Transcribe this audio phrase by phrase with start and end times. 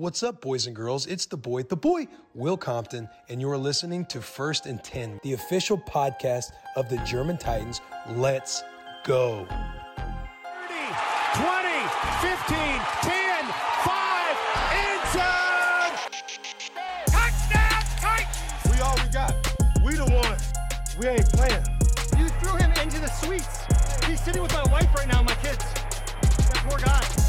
[0.00, 1.06] What's up, boys and girls?
[1.06, 5.34] It's the boy, the boy, Will Compton, and you're listening to First and 10, the
[5.34, 7.82] official podcast of the German Titans.
[8.08, 8.62] Let's
[9.04, 9.44] go.
[9.44, 9.58] 30,
[11.34, 11.68] 20,
[12.22, 12.56] 15,
[13.02, 13.44] 10,
[13.84, 14.36] 5,
[14.72, 15.92] end zone!
[17.04, 18.72] Touchdown, Titans!
[18.72, 19.34] We all we got.
[19.84, 20.50] We the ones.
[20.98, 21.62] We ain't playing.
[22.16, 23.66] You threw him into the suites.
[24.06, 25.62] He's sitting with my wife right now, my kids.
[26.22, 27.19] That poor guy.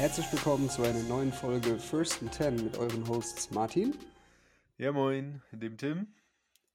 [0.00, 3.94] Herzlich willkommen zu einer neuen Folge First and Ten mit euren Hosts Martin,
[4.78, 6.06] Ja, moin, dem Tim.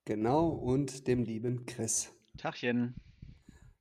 [0.05, 2.13] genau, und dem lieben Chris.
[2.37, 2.93] Tachchen.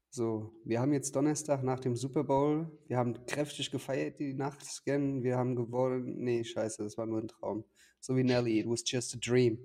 [0.08, 2.72] So, wir haben jetzt Donnerstag nach dem Super Bowl.
[2.88, 5.22] Wir haben kräftig gefeiert die Nacht, Scan.
[5.22, 6.24] Wir haben gewonnen.
[6.24, 7.66] Nee, scheiße, das war nur ein Traum.
[8.00, 9.58] So wie Nelly, it was just a dream.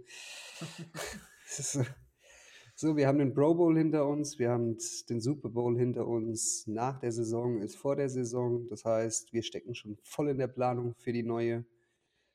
[2.79, 4.77] so, wir haben den Pro Bowl hinter uns, wir haben
[5.09, 6.65] den Super Bowl hinter uns.
[6.65, 8.69] Nach der Saison ist vor der Saison.
[8.69, 11.65] Das heißt, wir stecken schon voll in der Planung für die neue,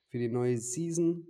[0.08, 1.26] für die neue Season.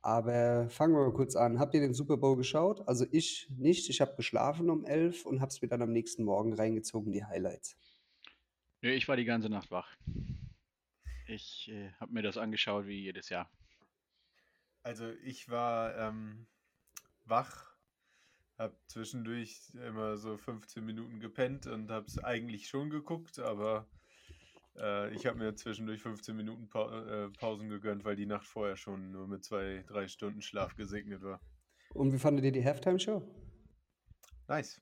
[0.00, 1.58] Aber fangen wir mal kurz an.
[1.58, 2.88] Habt ihr den Super Bowl geschaut?
[2.88, 3.90] Also ich nicht.
[3.90, 7.26] Ich habe geschlafen um 11 und habe es mir dann am nächsten Morgen reingezogen, die
[7.26, 7.76] Highlights.
[8.80, 9.94] Nö, ich war die ganze Nacht wach.
[11.26, 13.50] Ich äh, habe mir das angeschaut wie jedes Jahr.
[14.82, 16.46] Also ich war ähm,
[17.26, 17.75] wach,
[18.58, 23.86] hab zwischendurch immer so 15 Minuten gepennt und hab's eigentlich schon geguckt, aber
[24.78, 28.76] äh, ich habe mir zwischendurch 15 Minuten pa äh, Pausen gegönnt, weil die Nacht vorher
[28.76, 31.40] schon nur mit zwei, drei Stunden Schlaf gesegnet war.
[31.90, 33.22] Und wie fandet ihr die Halftime-Show?
[34.48, 34.80] Nice.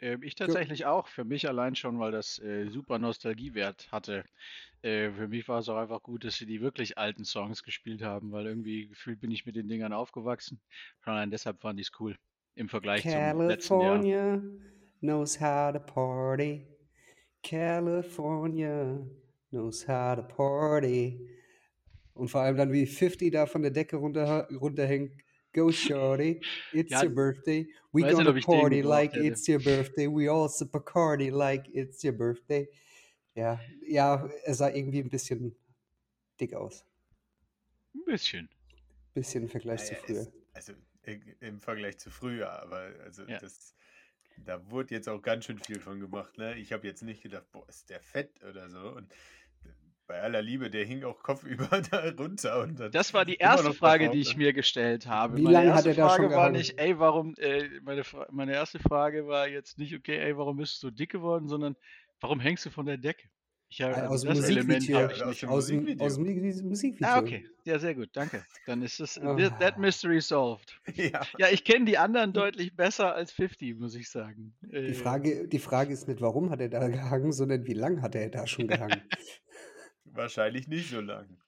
[0.00, 1.08] Ähm, ich tatsächlich auch.
[1.08, 4.24] Für mich allein schon, weil das äh, super Nostalgiewert hatte.
[4.82, 8.02] Äh, für mich war es auch einfach gut, dass sie die wirklich alten Songs gespielt
[8.02, 10.60] haben, weil irgendwie gefühlt bin ich mit den Dingern aufgewachsen.
[11.02, 12.16] Schon allein deshalb fand ich es cool.
[12.54, 14.00] Im Vergleich zum letzten Jahr.
[14.00, 14.42] California
[15.00, 16.66] knows how to party.
[17.42, 19.06] California
[19.50, 21.28] knows how to party.
[22.14, 25.12] Und vor allem dann wie 50 da von der Decke runter, runterhängt.
[25.56, 26.40] Go shorty,
[26.74, 27.66] it's Ja, your birthday.
[27.92, 29.24] We nicht, gonna den party like hätte.
[29.26, 30.06] it's your birthday.
[30.06, 32.68] We all sip Bacardi like it's your birthday.
[33.34, 35.56] Ja, ja, er sah irgendwie ein bisschen
[36.38, 36.84] dick aus.
[37.94, 38.48] Ein bisschen.
[39.14, 40.20] Bisschen im Vergleich zu Naja, früher.
[40.20, 40.72] es- also
[41.40, 43.38] im Vergleich zu früher, aber also Ja.
[43.38, 43.74] das,
[44.36, 46.36] da wurde jetzt auch ganz schön viel von gemacht.
[46.36, 46.56] Ne?
[46.58, 48.90] Ich habe jetzt nicht gedacht, boah, ist der fett oder so.
[48.94, 49.10] Und
[50.06, 52.60] bei aller Liebe, der hing auch kopfüber da runter.
[52.62, 55.36] Und dann Das war die erste Frage, die ich mir gestellt habe.
[55.36, 56.56] Wie meine lange hat erste er da schon Frage war gehangen?
[56.56, 60.82] nicht, ey, warum, äh, meine, meine erste Frage war jetzt nicht, okay, ey, warum bist
[60.82, 61.76] du so dick geworden, sondern
[62.20, 63.28] warum hängst du von der Decke?
[63.68, 65.02] Ich hab, Äh, also aus dem das Element Musikvideo.
[65.02, 65.42] habe ich aus nicht.
[65.42, 66.06] dem Aus dem, Musikvideo.
[66.06, 66.24] aus dem
[66.62, 67.08] Mu- Musikvideo.
[67.08, 67.48] Ah, okay.
[67.64, 68.44] Ja, sehr gut, danke.
[68.64, 69.34] Dann ist das, Ah.
[69.36, 70.80] that, that mystery solved.
[70.94, 74.54] Ja, Ja, ich kenne die anderen deutlich besser als 50, muss ich sagen.
[74.62, 78.02] Die Äh, Frage, die Frage ist nicht, warum hat er da gehangen, sondern wie lange
[78.02, 79.02] hat er da schon gehangen?
[80.12, 81.38] wahrscheinlich nicht so lang.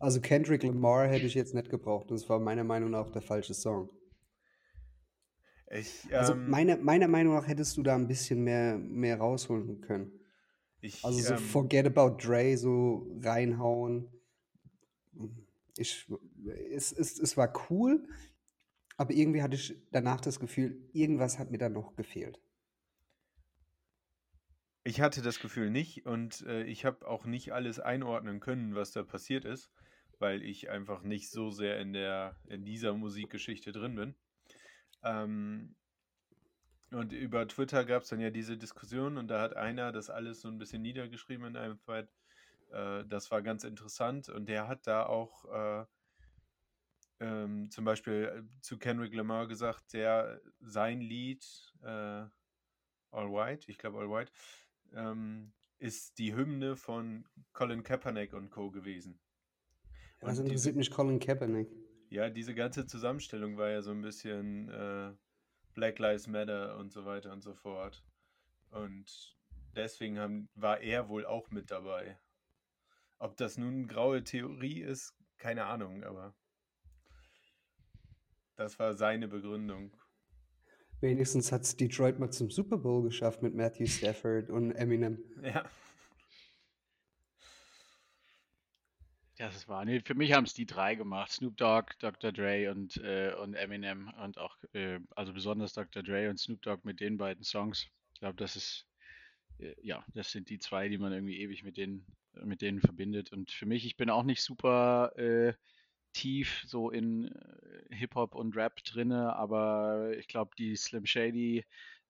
[0.00, 2.10] Also Kendrick Lamar hätte ich jetzt nicht gebraucht.
[2.10, 3.90] Das war meiner Meinung nach der falsche Song.
[5.70, 9.80] Ich, Also ähm, meiner, meiner Meinung nach hättest du da ein bisschen mehr, mehr rausholen
[9.80, 10.10] können.
[10.80, 14.08] ich, Also so ähm, Forget About Dre so reinhauen.
[15.76, 16.10] Ich,
[16.70, 18.08] es, es, es war cool,
[18.96, 22.40] aber irgendwie hatte ich danach das Gefühl, irgendwas hat mir da noch gefehlt.
[24.82, 28.92] Ich hatte das Gefühl nicht und äh, ich habe auch nicht alles einordnen können, was
[28.92, 29.70] da passiert ist,
[30.18, 34.14] weil ich einfach nicht so sehr in der in dieser Musikgeschichte drin bin.
[35.02, 35.76] Ähm,
[36.92, 40.40] und über Twitter gab es dann ja diese Diskussion und da hat einer das alles
[40.40, 42.08] so ein bisschen niedergeschrieben in einem Thread.
[42.72, 45.84] Äh, das war ganz interessant und der hat da auch äh,
[47.20, 51.44] ähm, zum Beispiel äh, zu Kendrick Lamar gesagt, der sein Lied
[51.82, 52.24] äh,
[53.12, 54.32] All White, ich glaube All White,
[54.94, 58.70] ähm, ist die Hymne von Colin Kaepernick und Co.
[58.70, 59.18] gewesen.
[60.20, 61.68] Was Und interessiert mich Colin Kaepernick?
[62.10, 65.12] Ja, diese ganze Zusammenstellung war ja so ein bisschen äh,
[65.74, 68.04] Black Lives Matter und so weiter und so fort.
[68.70, 69.36] Und
[69.74, 72.18] deswegen haben, war er wohl auch mit dabei.
[73.18, 76.34] Ob das nun graue Theorie ist, keine Ahnung, aber
[78.56, 79.92] das war seine Begründung.
[81.00, 85.18] Wenigstens hat es Detroit mal zum Super Bowl geschafft mit Matthew Stafford und Eminem.
[85.42, 85.64] Ja.
[89.38, 91.32] Das war, nee, für mich haben es die drei gemacht.
[91.32, 92.30] Snoop Dogg, Dr.
[92.30, 96.02] Dre und, äh, und Eminem und auch, äh, also besonders Dr.
[96.02, 97.86] Dre und Snoop Dogg mit den beiden Songs.
[98.12, 98.86] Ich glaube, das ist,
[99.58, 102.04] äh, ja, das sind die zwei, die man irgendwie ewig mit denen
[102.44, 103.32] mit denen verbindet.
[103.32, 105.54] Und für mich, ich bin auch nicht super äh,
[106.12, 111.64] tief so in äh, Hip-Hop und Rap drinne, aber ich glaube, die Slim Shady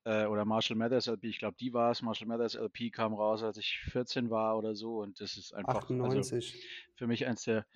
[0.05, 2.03] äh, oder Marshall Mathers LP, ich glaube, die war es.
[2.03, 5.75] Marshall Mathers LP kam raus, als ich 14 war oder so und das ist einfach
[5.75, 6.65] also 98.
[6.95, 7.67] für mich eins der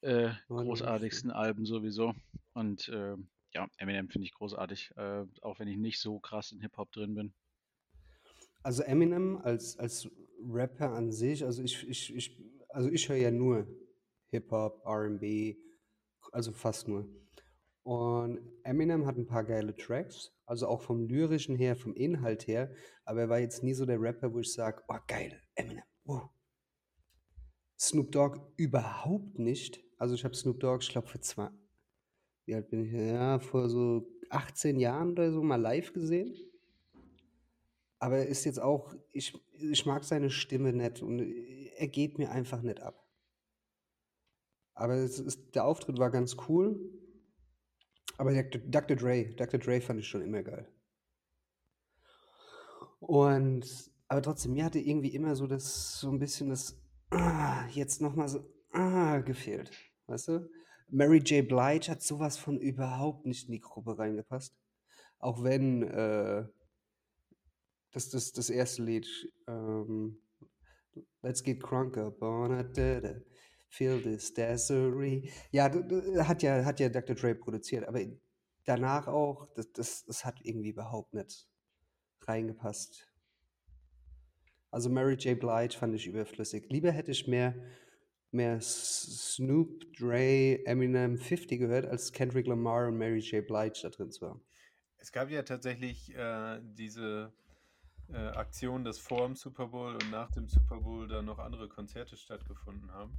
[0.00, 2.14] äh, großartigsten Alben sowieso.
[2.52, 3.16] Und äh,
[3.54, 7.14] ja, Eminem finde ich großartig, äh, auch wenn ich nicht so krass in Hip-Hop drin
[7.14, 7.32] bin.
[8.62, 10.08] Also Eminem als, als
[10.46, 13.66] Rapper an sich, also ich, ich, ich, also ich höre ja nur
[14.30, 15.56] Hip-Hop, RB,
[16.34, 17.08] also fast nur.
[17.84, 22.72] Und Eminem hat ein paar geile Tracks, also auch vom lyrischen her, vom Inhalt her,
[23.04, 26.30] aber er war jetzt nie so der Rapper, wo ich sage, oh geil, Eminem, wow.
[27.78, 29.80] Snoop Dogg überhaupt nicht.
[29.98, 31.50] Also ich habe Snoop Dogg, ich glaube, für zwei,
[32.46, 32.92] wie alt bin ich?
[32.92, 36.34] Ja, vor so 18 Jahren oder so mal live gesehen.
[37.98, 41.20] Aber er ist jetzt auch, ich, ich mag seine Stimme nicht und
[41.76, 43.03] er geht mir einfach nicht ab.
[44.74, 46.78] Aber ist, der Auftritt war ganz cool.
[48.16, 48.60] Aber Dr.
[48.60, 48.96] Dr.
[48.96, 49.58] Dre, Dr.
[49.60, 50.68] Dre fand ich schon immer geil.
[53.00, 56.76] Und, aber trotzdem, mir hatte irgendwie immer so das, so ein bisschen das,
[57.10, 59.70] ah, jetzt nochmal so, ah, gefehlt.
[60.06, 60.50] Weißt du?
[60.88, 61.46] Mary J.
[61.46, 64.56] Blige hat sowas von überhaupt nicht in die Gruppe reingepasst.
[65.18, 66.46] Auch wenn, äh,
[67.92, 69.06] das, das, das erste Lied,
[69.46, 70.18] ähm,
[71.22, 71.96] Let's Get Crunk
[73.74, 75.28] Feel This Desiree.
[75.50, 75.64] Ja,
[76.28, 77.16] hat ja, hat ja Dr.
[77.16, 78.00] Dre produziert, aber
[78.64, 81.48] danach auch, das, das, das hat irgendwie überhaupt nicht
[82.20, 83.12] reingepasst.
[84.70, 85.38] Also Mary J.
[85.38, 86.66] Blige fand ich überflüssig.
[86.70, 87.54] Lieber hätte ich mehr,
[88.30, 93.44] mehr Snoop, Dre, Eminem, 50 gehört, als Kendrick Lamar und Mary J.
[93.44, 94.40] Blige da drin zu haben.
[94.98, 97.32] Es gab ja tatsächlich äh, diese
[98.08, 101.68] äh, Aktion, dass vor dem Super Bowl und nach dem Super Bowl da noch andere
[101.68, 103.18] Konzerte stattgefunden haben.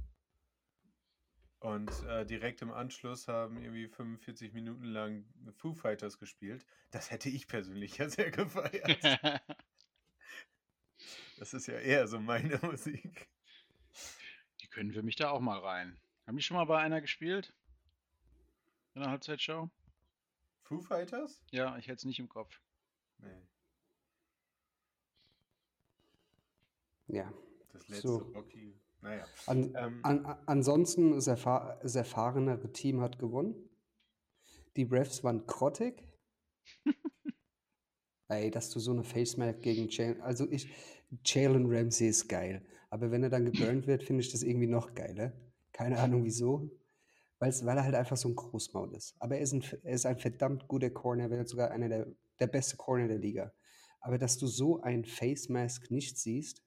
[1.60, 5.24] Und äh, direkt im Anschluss haben irgendwie 45 Minuten lang
[5.56, 6.66] Foo Fighters gespielt.
[6.90, 9.02] Das hätte ich persönlich ja sehr gefeiert.
[11.38, 13.28] das ist ja eher so meine Musik.
[14.60, 15.98] Die können für mich da auch mal rein.
[16.26, 17.54] Haben die schon mal bei einer gespielt?
[18.94, 19.70] In der Halbzeitshow?
[20.62, 21.42] Foo Fighters?
[21.50, 22.60] Ja, ich hätte es nicht im Kopf.
[23.18, 23.46] Nee.
[27.08, 27.32] Ja.
[27.72, 28.16] Das letzte So.
[28.34, 28.78] Rocky.
[29.06, 29.24] Naja.
[29.46, 33.54] An, Ähm, an, ansonsten, das, erfahr das erfahrenere Team hat gewonnen.
[34.74, 36.02] Die Refs waren grottig.
[38.28, 40.68] Ey, dass du so eine Face-Mask gegen Jalen, also ich,
[41.24, 42.66] Jalen Ramsey ist geil.
[42.90, 45.32] Aber wenn er dann geburnt wird, finde ich das irgendwie noch geiler.
[45.72, 46.68] Keine Ahnung wieso.
[47.38, 49.14] Weil's, weil er halt einfach so ein Großmaul ist.
[49.20, 52.06] Aber er ist ein, er ist ein verdammt guter Corner, er wird sogar einer der,
[52.40, 53.52] der beste Corner der Liga.
[54.00, 56.65] Aber dass du so ein Face-Mask nicht siehst,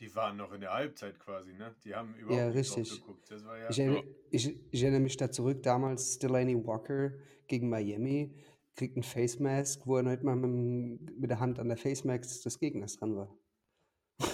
[0.00, 1.74] die waren noch in der Halbzeit quasi, ne?
[1.84, 3.00] Die haben überhaupt Ja, nicht drauf richtig.
[3.00, 3.30] geguckt.
[3.30, 3.70] Das war ja.
[3.70, 7.12] Ich, erinnere, ich, ich erinnere mich da zurück, damals Delaney Walker
[7.46, 8.34] gegen Miami
[8.76, 12.02] kriegt ein Face Mask, wo er nicht mal mit, mit der Hand an der Face
[12.04, 13.38] Mask des Gegners dran war.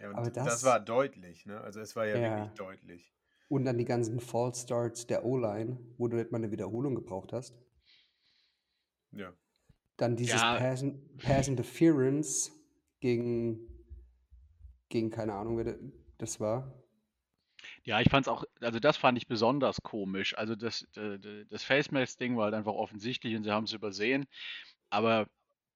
[0.00, 1.60] ja und aber das, das- war deutlich, ne?
[1.60, 2.36] Also es war ja, Ja.
[2.38, 3.14] wirklich deutlich.
[3.48, 7.32] Und dann die ganzen False Starts der O-Line, wo du nicht mal eine Wiederholung gebraucht
[7.32, 7.54] hast.
[9.12, 9.32] Ja.
[9.96, 10.56] Dann dieses Ja.
[10.58, 10.84] Pass,
[11.18, 12.50] Pass Interference
[13.00, 13.60] gegen,
[14.94, 15.78] gegen keine Ahnung, wer da-
[16.18, 16.72] das war.
[17.84, 20.36] Ja, ich fand's auch, also das fand ich besonders komisch.
[20.36, 24.26] Also das, das Face Mask-Ding war halt einfach offensichtlich und sie haben es übersehen.
[24.90, 25.28] Aber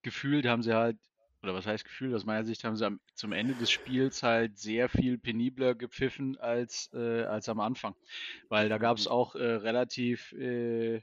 [0.03, 0.99] gefühlt haben sie halt,
[1.43, 4.59] oder was heißt gefühlt, aus meiner Sicht haben sie am, zum Ende des Spiels halt
[4.59, 7.95] sehr viel penibler gepfiffen als, äh, als am Anfang.
[8.49, 11.03] Weil da gab es auch äh, relativ äh,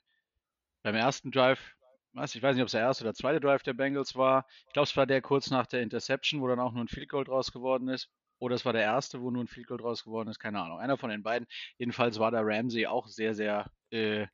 [0.84, 1.76] beim ersten Drive,
[2.16, 4.46] was, ich weiß nicht, ob es der erste oder zweite Drive der Bengals war.
[4.68, 7.10] Ich glaube, es war der kurz nach der Interception, wo dann auch nur ein Field
[7.10, 8.10] Goal draus geworden ist.
[8.40, 10.80] Oder es war der erste, wo nur ein Field Goal draus geworden ist, keine Ahnung.
[10.80, 11.48] Einer von den beiden.
[11.78, 14.28] Jedenfalls war da Ramsey auch sehr, sehr äh,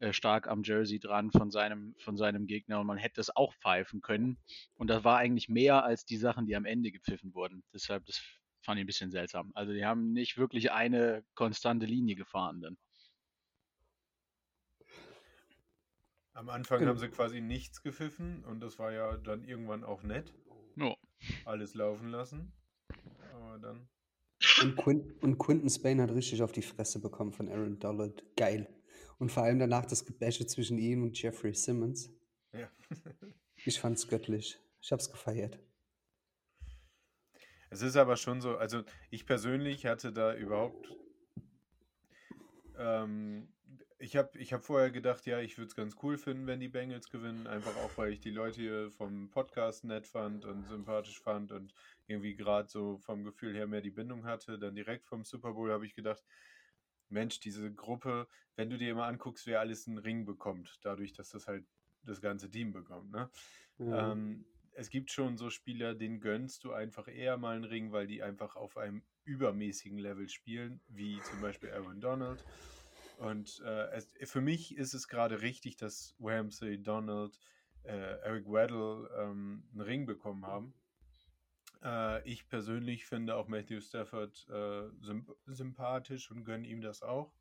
[0.00, 3.54] äh, stark am Jersey dran von seinem, von seinem Gegner und man hätte es auch
[3.54, 4.38] pfeifen können.
[4.74, 7.62] Und das war eigentlich mehr als die Sachen, die am Ende gepfiffen wurden.
[7.72, 8.20] Deshalb, das
[8.62, 9.52] fand ich ein bisschen seltsam.
[9.54, 12.76] Also die haben nicht wirklich eine konstante Linie gefahren dann.
[16.34, 16.90] Am Anfang Genau.
[16.92, 20.32] haben sie quasi nichts gepfiffen und das war ja dann irgendwann auch nett.
[20.76, 20.94] Ja.
[21.44, 22.52] Alles laufen lassen.
[23.34, 23.88] Aber dann.
[24.62, 28.24] Und, Quin und Quinton Spain hat richtig auf die Fresse bekommen von Aaron Dollard.
[28.36, 28.66] Geil.
[29.18, 32.10] Und vor allem danach das Gebäsche zwischen ihm und Jeffrey Simmons.
[32.52, 32.70] Ja.
[33.64, 34.58] Ich fand's göttlich.
[34.80, 35.56] Ich hab's gefeiert.
[37.70, 40.92] Es ist aber schon so, also ich persönlich hatte da überhaupt,
[42.76, 43.48] ähm,
[44.02, 46.68] ich habe ich hab vorher gedacht, ja, ich würde es ganz cool finden, wenn die
[46.68, 47.46] Bengals gewinnen.
[47.46, 51.72] Einfach auch, weil ich die Leute hier vom Podcast nett fand und sympathisch fand und
[52.08, 54.58] irgendwie gerade so vom Gefühl her mehr die Bindung hatte.
[54.58, 56.24] Dann direkt vom Super Bowl habe ich gedacht,
[57.10, 61.30] Mensch, diese Gruppe, wenn du dir immer anguckst, wer alles einen Ring bekommt, dadurch, dass
[61.30, 61.64] das halt
[62.02, 63.12] das ganze Team bekommt.
[63.12, 63.30] Ne?
[63.78, 64.10] Ja.
[64.10, 68.08] Ähm, es gibt schon so Spieler, denen gönnst du einfach eher mal einen Ring, weil
[68.08, 72.44] die einfach auf einem übermäßigen Level spielen, wie zum Beispiel Aaron Donald.
[73.22, 77.38] Und äh, es, für mich ist es gerade richtig, dass Ramsey, Donald,
[77.84, 80.74] äh, Eric Weddle ähm, einen Ring bekommen haben.
[81.84, 87.32] Äh, ich persönlich finde auch Matthew Stafford äh, symp sympathisch und gönne ihm das auch.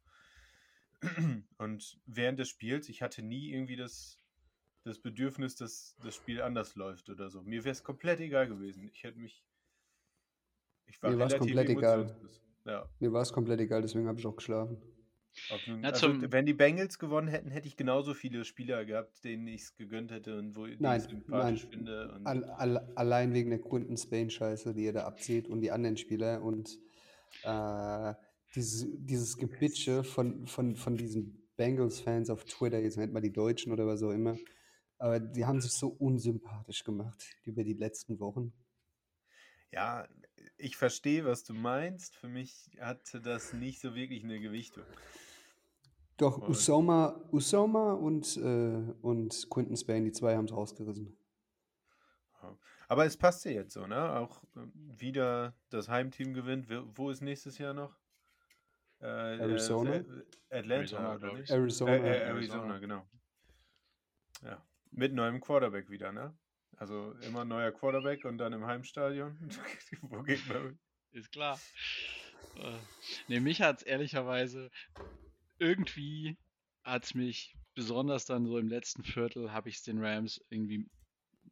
[1.58, 4.20] Und während des Spiels, ich hatte nie irgendwie das,
[4.84, 7.42] das Bedürfnis, dass das Spiel anders läuft oder so.
[7.42, 8.88] Mir wäre es komplett egal gewesen.
[8.94, 9.44] Ich hätte mich.
[10.86, 12.16] Ich war Mir war's relativ komplett egal.
[12.66, 12.88] Ja.
[13.00, 14.80] Mir war es komplett egal, deswegen habe ich auch geschlafen.
[15.68, 19.24] Nun, Na, also, zum- wenn die Bengals gewonnen hätten, hätte ich genauso viele Spieler gehabt,
[19.24, 21.72] denen ich es gegönnt hätte und wo ich sympathisch nein.
[21.72, 22.12] finde.
[22.14, 25.98] Und All, all, allein wegen der Quinton Spain-Scheiße, die ihr da abzieht und die anderen
[25.98, 26.78] Spieler und
[27.44, 28.14] äh,
[28.56, 33.72] dieses, dieses Gebitsche von, von, von diesen Bengals-Fans auf Twitter, jetzt nennt man die Deutschen
[33.72, 34.38] oder was auch immer,
[34.98, 38.54] aber die haben sich so unsympathisch gemacht über die letzten Wochen.
[39.72, 40.08] Ja,
[40.58, 42.16] ich verstehe, was du meinst.
[42.16, 44.84] Für mich hatte das nicht so wirklich eine Gewichtung.
[46.18, 51.18] Doch, Und- Usoma, Usoma und, äh, und Quinton Spain, die zwei haben es rausgerissen.
[52.88, 54.18] Aber es passt ja jetzt so, ne?
[54.18, 56.68] Auch ähm, wieder das Heimteam gewinnt.
[56.98, 57.98] Wo ist nächstes Jahr noch?
[59.00, 59.96] Äh, Arizona?
[59.96, 60.04] Äh,
[60.50, 61.52] Atlanta, Arizona, nicht?
[61.52, 61.92] Arizona.
[61.94, 62.64] Äh, äh, Arizona.
[62.64, 63.10] Arizona, genau.
[64.44, 64.66] Ja.
[64.92, 66.38] Mit neuem Quarterback wieder, ne?
[66.82, 69.38] Also immer neuer Quarterback und dann im Heimstadion.
[70.02, 70.80] Wo geht man?
[71.12, 71.60] Ist klar.
[73.28, 74.72] Nee, mich hat es ehrlicherweise
[75.60, 76.40] irgendwie
[76.84, 80.90] hat es mich besonders dann so im letzten Viertel habe ich es den Rams irgendwie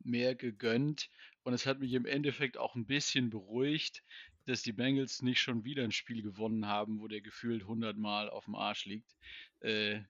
[0.04, 1.12] mehr gegönnt
[1.44, 4.04] und es hat mich im Endeffekt auch ein bisschen beruhigt,
[4.48, 8.32] dass die Bengals nicht schon wieder ein Spiel gewonnen haben, wo der gefühlt 100 Mal
[8.32, 9.16] auf dem Arsch liegt.
[9.60, 10.02] Äh,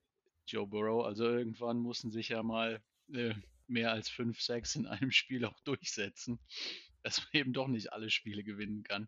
[0.47, 2.81] Joe Burrow, also irgendwann mussten sich ja mal
[3.13, 3.33] äh,
[3.69, 6.39] mehr als 5, 6 in einem Spiel auch durchsetzen,
[7.03, 9.07] dass man eben doch nicht alle Spiele gewinnen kann.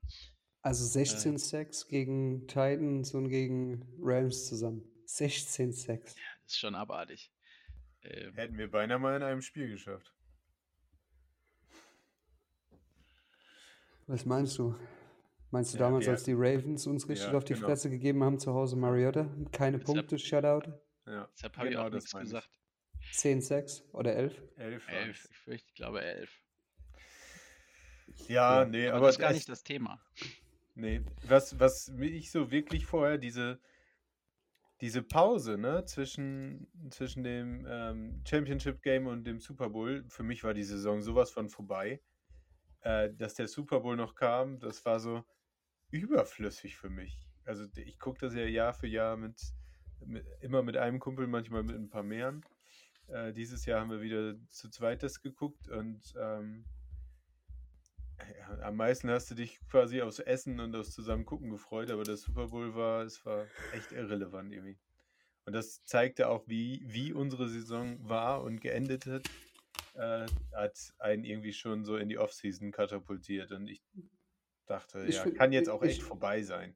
[0.62, 1.06] Also Äh.
[1.06, 4.84] 16 Sacks gegen Titans und gegen Rams zusammen.
[5.06, 6.16] 16 Sacks.
[6.44, 7.32] Das ist schon abartig.
[8.04, 10.14] Ähm, Hätten wir beinahe mal in einem Spiel geschafft.
[14.08, 14.76] Was meinst du?
[15.52, 17.68] Meinst du Ja, damals, wir- als die Ravens uns richtig Ja, auf die genau.
[17.68, 19.24] Fresse gegeben haben zu Hause Mariota?
[19.52, 20.72] Keine Deshalb- Punkte, Shutout?
[21.06, 22.50] Ja, deshalb habe genau ich auch das nichts gesagt.
[23.12, 24.38] 10 Sacks oder 11?
[24.38, 24.58] Elf.
[24.58, 25.30] Elf, waren's.
[25.30, 26.42] ich fürchte, ich glaube elf.
[28.28, 28.66] Ja, Ja.
[28.66, 30.02] nee, Aber, aber das ist gar nicht das Thema.
[30.76, 33.60] Nee, was, was mich so wirklich vorher, diese,
[34.80, 40.44] diese Pause, ne, zwischen, zwischen dem ähm, Championship Game und dem Super Bowl, für mich
[40.44, 42.02] war die Saison sowas von vorbei.
[42.82, 45.24] Äh, dass der Super Bowl noch kam, das war so
[45.92, 47.20] überflüssig für mich.
[47.46, 49.40] Also ich gucke das ja Jahr für Jahr mit,
[50.06, 52.44] mit immer mit einem Kumpel, manchmal mit ein paar mehreren.
[53.12, 56.66] Äh, dieses Jahr haben wir wieder zu zweit das geguckt und ähm,
[58.38, 62.18] ja, am meisten hast du dich quasi aufs Essen und aufs Zusammengucken gefreut, aber der
[62.18, 64.78] Super Bowl war, es war echt irrelevant irgendwie.
[65.46, 69.24] Und das zeigte auch, wie, wie unsere Saison war und geendet hat,
[69.96, 73.52] äh, hat einen irgendwie schon so in die Offseason katapultiert.
[73.52, 73.82] Und ich
[74.68, 76.76] dachte, Ich ja, find- kann jetzt auch ich- echt vorbei sein.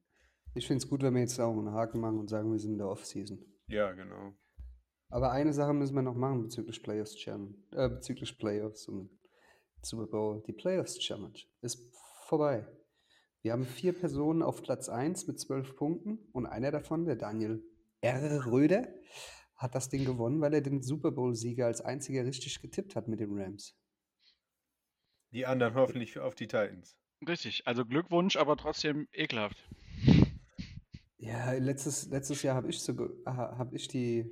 [0.54, 2.72] Ich finde es gut, wenn wir jetzt auch einen Haken machen und sagen, wir sind
[2.72, 3.38] in der Offseason.
[3.68, 4.34] Ja, genau.
[5.08, 9.10] Aber eine Sache müssen wir noch machen bezüglich Playoffs Challenge, äh, bezüglich Playoffs und
[9.82, 10.42] Super Bowl.
[10.46, 11.94] Die Playoffs Challenge ist
[12.26, 12.66] vorbei.
[13.42, 17.62] Wir haben vier Personen auf Platz 1 mit zwölf Punkten und einer davon, der Daniel
[18.00, 18.46] R.
[18.46, 18.88] Röder,
[19.54, 23.20] hat das Ding gewonnen, weil er den Super Bowl-Sieger als einziger richtig getippt hat mit
[23.20, 23.78] den Rams.
[25.32, 26.96] Die anderen hoffentlich auf die Titans.
[27.26, 29.56] Richtig, also Glückwunsch, aber trotzdem ekelhaft.
[31.18, 32.94] Ja, letztes, letztes Jahr habe ich so
[33.24, 34.30] habe ich die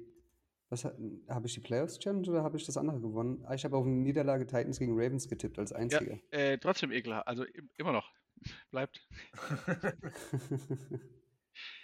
[0.75, 3.45] was habe ich die Playoffs Challenge oder habe ich das andere gewonnen?
[3.47, 6.19] Ah, Ich habe auf eine Niederlage Titans gegen Ravens getippt als einziger.
[6.31, 8.11] Äh, trotzdem ekelhaft, also im- immer noch.
[8.71, 9.07] Bleibt.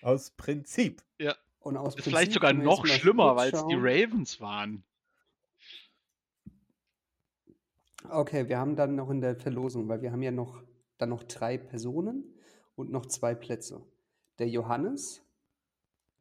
[0.02, 1.02] Aus Prinzip.
[1.18, 3.74] Ja, Und aus ist vielleicht Prinzip sogar noch schlimmer, weil es die.
[3.74, 4.84] Ravens waren.
[8.08, 10.62] Okay, wir haben dann noch in der Verlosung, weil wir haben ja noch
[10.98, 12.24] dann noch drei Personen
[12.74, 13.84] und noch zwei Plätze.
[14.38, 15.22] Der Johannes,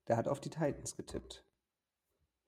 [0.07, 1.45] der hat auf die Titans getippt.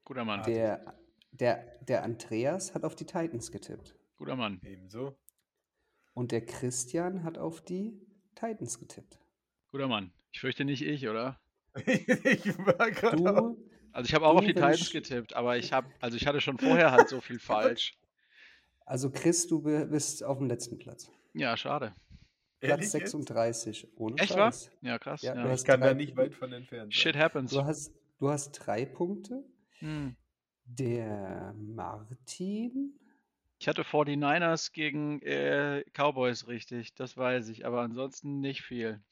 [0.05, 0.43] Guter Mann.
[0.43, 0.95] Der,
[1.31, 3.95] der, der Andreas hat auf die Titans getippt.
[4.17, 4.59] Guter Mann.
[4.63, 5.17] Ebenso.
[6.13, 7.93] Und der Christian hat auf die
[8.35, 9.19] Titans getippt.
[9.71, 10.11] Guter Mann.
[10.31, 11.39] Ich fürchte nicht ich, oder?
[11.85, 13.55] ich war gerade
[13.93, 16.41] Also ich habe auch auf die Titans ich- getippt, aber ich habe, also ich hatte
[16.41, 17.97] schon vorher halt so viel falsch.
[18.85, 21.09] also Chris, du bi- bist auf dem letzten Platz.
[21.33, 21.95] Ja, schade.
[22.59, 23.11] Platz Ehrlich jetzt?
[23.11, 23.87] 36.
[23.95, 24.51] Ohne Echt wahr?
[24.51, 24.71] Scheiß.
[24.81, 25.21] Ja, krass.
[25.21, 27.51] Ja, Ja, Ich kann da nicht weit von entfernt Shit happens.
[27.51, 29.43] Du hast, du hast drei Punkte.
[29.81, 30.15] Hm.
[30.65, 32.97] Der Martin.
[33.59, 39.03] Ich hatte 49ers gegen äh, Cowboys richtig, das weiß ich, aber ansonsten nicht viel.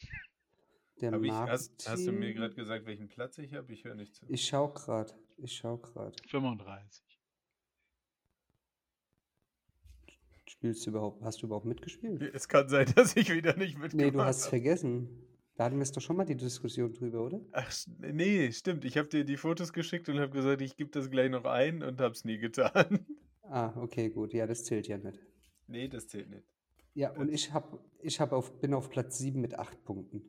[1.02, 1.52] Der Hab ich, Martin.
[1.52, 3.72] hast, hast du mir gerade gesagt, welchen Platz ich habe?
[3.74, 4.26] Ich höre nicht zu.
[4.28, 5.16] Ich schau grad.
[5.38, 6.20] Ich schau grad.
[6.30, 7.04] 35.
[10.48, 12.22] Spielst du überhaupt, hast du überhaupt mitgespielt?
[12.34, 14.50] Es kann sein, dass ich wieder nicht mitgemacht Nee, du hast habe.
[14.50, 15.26] vergessen.
[15.60, 17.42] Da hatten wir es doch schon mal die Diskussion drüber, oder?
[17.52, 18.86] Ach, nee, stimmt.
[18.86, 21.84] Ich habe dir die Fotos geschickt und habe gesagt, ich gebe das gleich noch ein
[21.84, 23.06] und habe es nie getan.
[23.52, 24.32] Ah, okay, gut.
[24.32, 25.20] Ja, das zählt ja nicht.
[25.66, 26.46] Nee, das zählt nicht.
[26.94, 30.22] Ja, und ich hab, ich hab auf, bin auf Platz 7 mit 8 Punkten.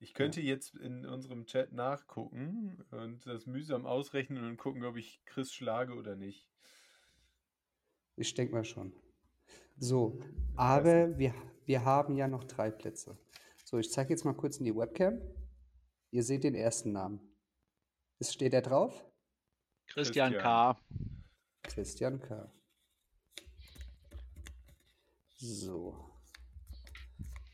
[0.00, 5.20] Ich könnte jetzt in unserem Chat nachgucken und das mühsam ausrechnen und gucken, ob ich
[5.26, 6.48] Chris schlage oder nicht.
[8.16, 8.94] Ich denke mal schon.
[9.76, 10.18] So,
[10.56, 11.34] aber wir,
[11.66, 13.18] wir haben ja noch drei Plätze.
[13.72, 15.18] So, ich zeige jetzt mal kurz in die Webcam.
[16.10, 17.34] Ihr seht den ersten Namen.
[18.18, 18.92] Es steht da drauf?
[19.86, 20.42] Christian, Christian.
[20.42, 20.80] K.
[21.62, 22.52] Christian K.
[25.36, 26.20] So.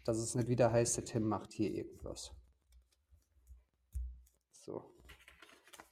[0.05, 2.33] Dass es nicht wieder heißt, der Tim macht hier irgendwas.
[4.51, 4.93] So.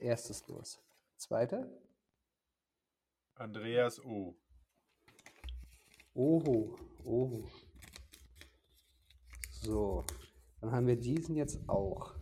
[0.01, 0.83] Erstes los.
[1.19, 1.71] Zweiter.
[3.37, 4.37] Andreas O.
[6.15, 7.49] Oho, oho.
[9.67, 10.05] So,
[10.61, 12.15] dann haben wir diesen jetzt auch.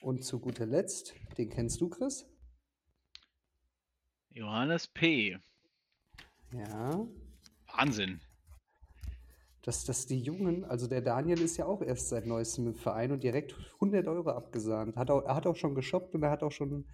[0.00, 2.26] Und zu guter Letzt, den kennst du, Chris?
[4.30, 5.38] Johannes P.
[6.50, 7.06] Ja.
[7.76, 8.22] Wahnsinn.
[9.60, 13.12] Dass, dass die Jungen, also der Daniel ist ja auch erst seit neuestem im Verein
[13.12, 14.96] und direkt 100 Euro abgesahnt.
[14.96, 16.86] Hat auch, er hat auch schon geshoppt und er hat auch schon,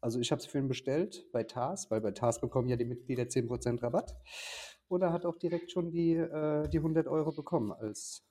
[0.00, 2.84] also ich habe es für ihn bestellt bei TAS, weil bei TAS bekommen ja die
[2.84, 4.16] Mitglieder 10% Rabatt.
[4.88, 8.23] Und er hat auch direkt schon die, äh, die 100 Euro bekommen als,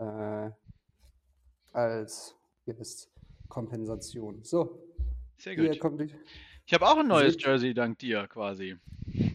[0.00, 0.50] äh,
[1.72, 3.10] als heißt's,
[3.48, 4.42] Kompensation.
[4.44, 4.78] So,
[5.38, 5.80] Sehr hier gut.
[5.80, 6.14] kommt die,
[6.66, 8.76] Ich habe auch ein neues Seht- Jersey dank dir quasi.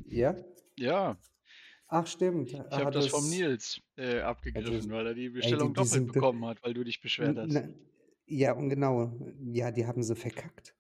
[0.07, 0.35] ja?
[0.77, 1.17] Ja,
[1.87, 2.51] Ach stimmt.
[2.51, 6.43] ich habe das vom Nils äh, abgegriffen, weil er die Bestellung die doppelt sind- bekommen
[6.45, 7.51] hat, weil du dich beschwert hast.
[7.53, 7.67] Na,
[8.25, 9.11] ja, und genau.
[9.43, 10.75] Ja, die haben sie verkackt.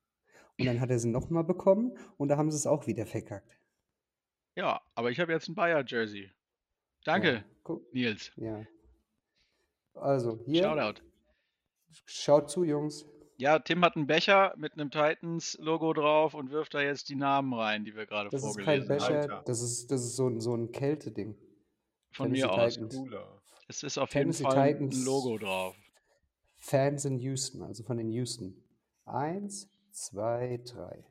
[0.57, 3.57] Und dann hat er sie nochmal bekommen und da haben sie es auch wieder verkackt.
[4.55, 6.31] Ja, aber ich habe jetzt ein Bayer Jersey.
[7.03, 8.31] Danke, Ja, Nils.
[8.37, 8.65] ja.
[9.95, 11.01] Also, hier, Shoutout.
[12.05, 13.05] schaut zu, Jungs.
[13.37, 17.53] Ja, Tim hat einen Becher mit einem Titans-Logo drauf und wirft da jetzt die Namen
[17.53, 18.97] rein, die wir gerade Das ist kein vorgelesen haben.
[18.97, 19.43] Becher, Alter.
[19.45, 21.35] das ist, das ist so ein, so ein Kälteding.
[22.11, 22.79] Von Tennessee mir aus.
[22.95, 23.41] Cooler.
[23.67, 25.05] Es ist auf Tennessee jeden Fall ein Titans.
[25.05, 25.75] Logo drauf.
[26.57, 28.55] Fans in Houston, also von den Houston.
[29.05, 31.03] Eins, zwei, drei.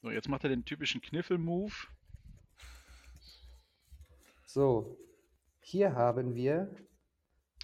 [0.00, 1.72] So, jetzt macht er den typischen Kniffel-Move.
[4.46, 4.96] So,
[5.66, 6.70] hier haben wir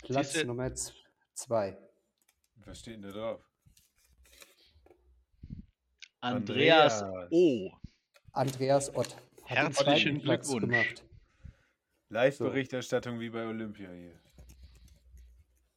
[0.03, 0.95] Platz Siehste- Nummer z-
[1.35, 1.79] zwei.
[2.57, 3.47] Was steht denn da drauf?
[6.21, 7.29] Andreas Andreas.
[7.31, 7.71] O.
[8.33, 9.15] Andreas Ott.
[9.45, 10.61] Hat Herzlichen Glückwunsch.
[10.63, 11.05] gemacht.
[12.09, 14.19] Live-Berichterstattung wie bei Olympia hier.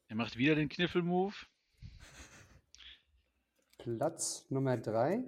[0.08, 1.34] Er macht wieder den Kniffel-Move.
[3.78, 5.24] Platz Nummer drei.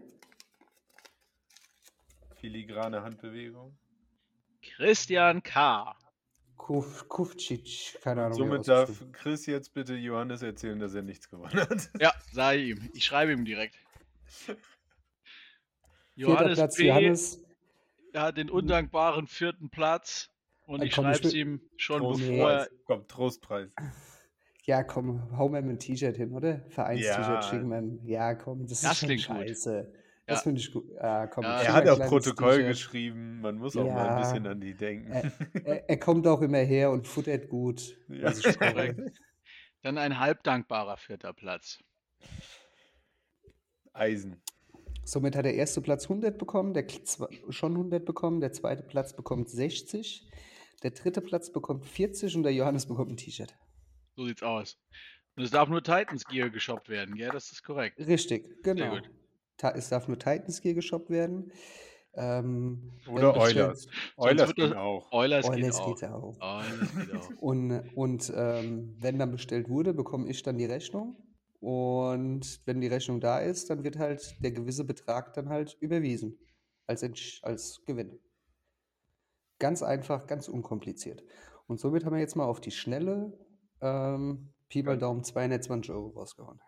[2.36, 3.77] Filigrane Handbewegung.
[4.62, 5.95] Christian K.
[6.58, 8.32] Kuf, Kufcic, keine Ahnung.
[8.39, 11.89] er Somit darf Chris jetzt bitte Johannes erzählen, dass er nichts gewonnen hat.
[12.02, 12.89] Ja, sag ich ihm.
[12.94, 13.76] Ich schreibe ihm direkt.
[16.15, 16.88] Johannes Platz, P.
[16.88, 17.41] Johannes.
[18.15, 20.30] hat den undankbaren vierten Platz.
[20.65, 22.30] Und ich schreibe es ihm schon Trostpreis.
[22.32, 22.70] bevor er.
[22.86, 23.72] Komm, Trostpreis.
[24.68, 26.60] Ja, komm, hau mir ein T-Shirt hin, oder?
[26.70, 27.41] Vereins-T-Shirt Ja.
[27.44, 28.12] schicken wir.
[28.12, 29.38] Ja, komm, das, Das ist schon klingt gut.
[30.28, 30.44] Das Ja.
[30.44, 30.90] finde ich gut.
[30.96, 33.42] Ja, komm, Ja, Er hat auch Protokoll geschrieben.
[33.42, 34.20] Man muss auch mal ein Ja.
[34.20, 35.12] bisschen an die denken.
[35.12, 35.30] Äh,
[35.66, 37.96] Er, er kommt auch immer her und futtert gut.
[38.10, 38.32] Ja.
[38.32, 38.58] ich brauche.
[38.74, 39.00] Korrekt.
[39.84, 41.80] Dann ein halbdankbarer vierter Platz.
[43.94, 44.42] Eisen.
[45.04, 46.88] Somit hat der erste Platz 100 bekommen, der
[47.50, 50.28] schon 100 bekommen, der zweite Platz bekommt 60,
[50.82, 53.54] der dritte Platz bekommt 40 und der Johannes bekommt ein T-Shirt.
[54.16, 54.80] So sieht's aus.
[55.36, 57.30] Und es darf nur Titans Gear geshoppt werden, gell?
[57.30, 58.00] Das ist korrekt.
[58.00, 58.96] Richtig, genau.
[58.96, 59.12] gut.
[59.62, 61.52] Es darf nur Titans Gear geshoppt werden.
[62.18, 63.34] Ähm, Oder
[64.32, 65.12] wird das- ging auch.
[65.12, 65.96] Oilers geht auch.
[66.00, 66.39] geht auch.
[66.96, 67.30] Geht auch.
[67.41, 71.18] Und, und ähm, wenn dann bestellt wurde, bekomme ich dann die Rechnung.
[71.60, 76.38] Und wenn die Rechnung da ist, dann wird halt der gewisse Betrag dann halt überwiesen
[76.86, 77.04] als,
[77.41, 78.20] als Gewinn.
[79.60, 81.24] Ganz einfach, ganz unkompliziert.
[81.68, 83.34] Und somit haben wir jetzt mal auf die Schnelle
[83.82, 86.60] ähm, Pi mal Daumen 220 Euro rausgehauen.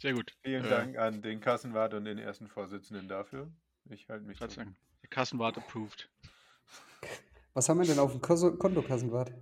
[0.00, 0.34] Sehr gut.
[0.42, 3.50] Vielen Äh, Dank an den Kassenwart und den ersten Vorsitzenden dafür.
[3.90, 4.38] Ich halte mich.
[4.38, 4.74] Dank.
[5.02, 6.08] Der Kassenwart approved.
[7.54, 9.32] Was haben wir denn auf dem Koso- Kontokassenwart?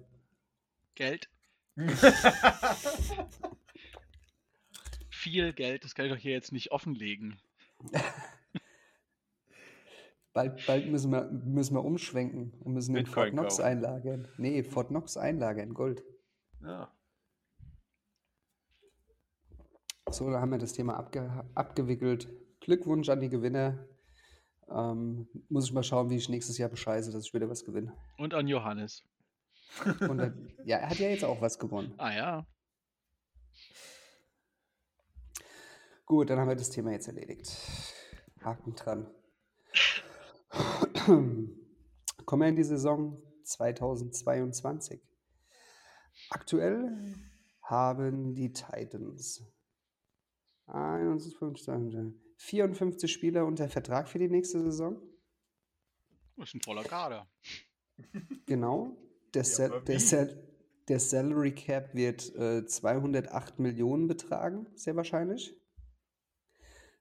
[0.95, 1.29] Geld.
[5.11, 7.39] Viel Geld, das kann ich doch hier jetzt nicht offenlegen.
[10.35, 13.67] Bald, bald müssen, wir, müssen wir umschwenken und müssen in Bitcoin Fort Knox kaufen.
[13.67, 14.29] einlagern.
[14.37, 16.05] Nee, Fort Knox einlagern, Gold.
[16.63, 16.93] Ja.
[20.11, 22.29] So, da haben wir das Thema abge abgewickelt.
[22.61, 23.87] Glückwunsch an die Gewinner.
[24.71, 27.93] Ähm, muss ich mal schauen, wie ich nächstes Jahr bescheiße, dass ich wieder was gewinne.
[28.17, 29.05] Und an Johannes.
[30.01, 31.95] Und dann, ja, er hat ja jetzt auch was gewonnen.
[31.99, 32.47] Ah ja.
[36.07, 37.55] Gut, dann haben wir das Thema jetzt erledigt.
[38.43, 39.11] Haken dran.
[41.05, 45.01] Kommen wir in die Saison 2022.
[46.31, 47.15] Aktuell
[47.63, 49.58] haben die Titans 51,
[52.37, 55.01] 54 Spieler unter Vertrag für die nächste Saison.
[56.37, 57.29] Das ist ein voller Kader.
[58.47, 58.97] Genau.
[59.35, 60.01] Der, Sal aber der?
[60.01, 60.49] Sal
[60.89, 65.55] der Salary Cap wird äh, 208 Millionen betragen, sehr wahrscheinlich.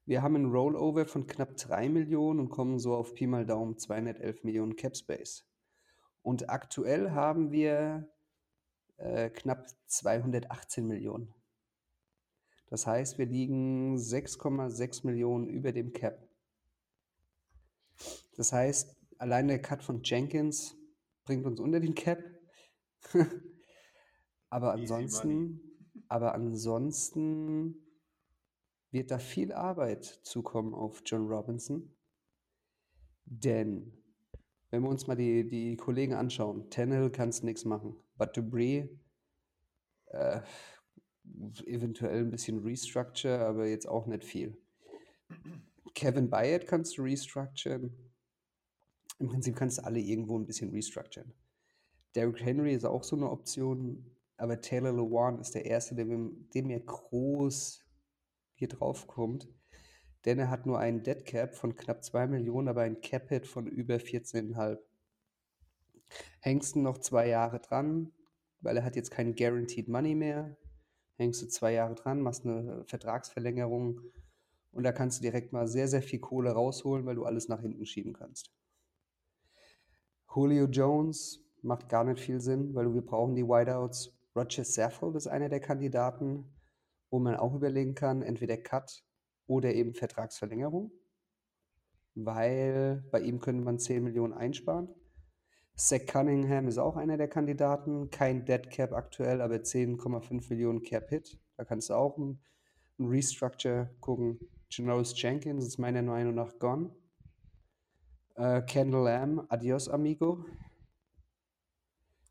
[0.06, 3.78] Wir haben einen Rollover von knapp 3 Millionen und kommen so auf Pi mal Daumen
[3.78, 5.46] 211 Millionen Cap Space.
[6.22, 8.10] Und aktuell haben wir
[8.98, 11.34] äh, knapp 218 Millionen.
[12.68, 16.28] Das heißt, wir liegen 6,6 Millionen über dem Cap.
[18.36, 20.76] Das heißt, allein der Cut von Jenkins
[21.26, 22.24] bringt uns unter den Cap.
[24.50, 25.62] aber ansonsten,
[26.08, 27.88] aber ansonsten
[28.92, 31.96] wird da viel Arbeit zukommen auf John Robinson.
[33.26, 33.94] Denn,
[34.70, 37.96] wenn wir uns mal die, die Kollegen anschauen, Tannehill kannst nichts machen.
[38.18, 38.90] But Debris,
[40.08, 40.42] äh,
[41.66, 44.58] eventuell ein bisschen Restructure, aber jetzt auch nicht viel.
[45.94, 47.92] Kevin Byard kannst du restructuren.
[49.20, 51.34] Im Prinzip kannst du alle irgendwo ein bisschen restructuren.
[52.16, 56.64] Derrick Henry ist auch so eine Option, aber Taylor Lewan ist der Erste, der der
[56.64, 57.84] mir groß
[58.54, 59.48] hier drauf kommt.
[60.26, 63.48] Denn er hat nur einen Dead Cap von knapp 2 Millionen, aber ein Cap Hit
[63.48, 64.78] von über 14,5.
[66.42, 68.12] Hängst du noch zwei Jahre dran,
[68.62, 70.58] weil er hat jetzt kein Guaranteed Money mehr.
[71.18, 74.02] Hängst du zwei Jahre dran, machst eine Vertragsverlängerung
[74.72, 77.62] und da kannst du direkt mal sehr, sehr viel Kohle rausholen, weil du alles nach
[77.62, 78.52] hinten schieben kannst.
[80.34, 84.14] Julio Jones macht gar nicht viel Sinn, weil wir brauchen die Wideouts.
[84.36, 86.46] Roger Saffold ist einer der Kandidaten,
[87.10, 89.04] wo man auch überlegen kann, entweder Cut
[89.48, 90.92] oder eben Vertragsverlängerung,
[92.14, 94.90] weil bei ihm könnte man 10 Millionen einsparen.
[95.78, 101.10] Zach Cunningham ist auch einer der Kandidaten, kein Dead Cap aktuell, aber 10,5 Millionen Cap
[101.10, 101.40] Hit.
[101.56, 102.40] Da kannst du auch ein,
[102.98, 104.40] ein Restructure gucken.
[104.72, 106.96] Janoris Jenkins ist meiner Meinung nach gone.
[108.34, 110.44] Äh, Kendall Lamb, adios amigo.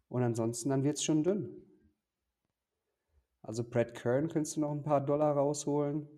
[0.09, 1.49] Und ansonsten dann wird es schon dünn.
[3.43, 6.09] Also Brad Kern könntest du noch ein paar Dollar rausholen.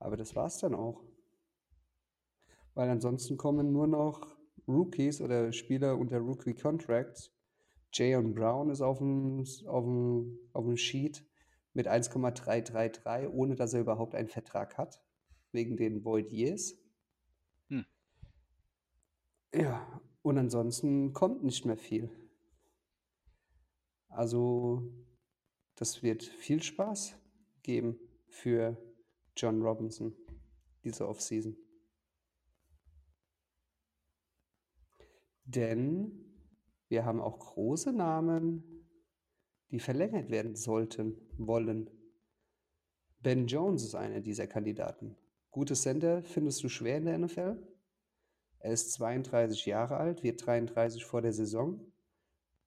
[0.00, 1.00] Aber das war's dann auch.
[2.74, 4.31] Weil ansonsten kommen nur noch
[4.68, 7.32] Rookies oder Spieler unter Rookie Contracts.
[7.92, 11.24] Jayon Brown ist auf dem, auf, dem, auf dem Sheet
[11.74, 15.02] mit 1,333, ohne dass er überhaupt einen Vertrag hat.
[15.52, 16.78] Wegen den Void Years.
[17.68, 17.84] Hm.
[19.54, 22.10] Ja, und ansonsten kommt nicht mehr viel.
[24.08, 24.90] Also,
[25.74, 27.18] das wird viel Spaß
[27.62, 27.98] geben
[28.28, 28.76] für
[29.36, 30.14] John Robinson
[30.84, 31.56] diese Offseason.
[35.44, 36.22] Denn
[36.88, 38.86] wir haben auch große Namen,
[39.70, 41.90] die verlängert werden sollten, wollen.
[43.20, 45.16] Ben Jones ist einer dieser Kandidaten.
[45.50, 47.56] Gute Center findest du schwer in der NFL.
[48.58, 51.80] Er ist 32 Jahre alt, wird 33 vor der Saison,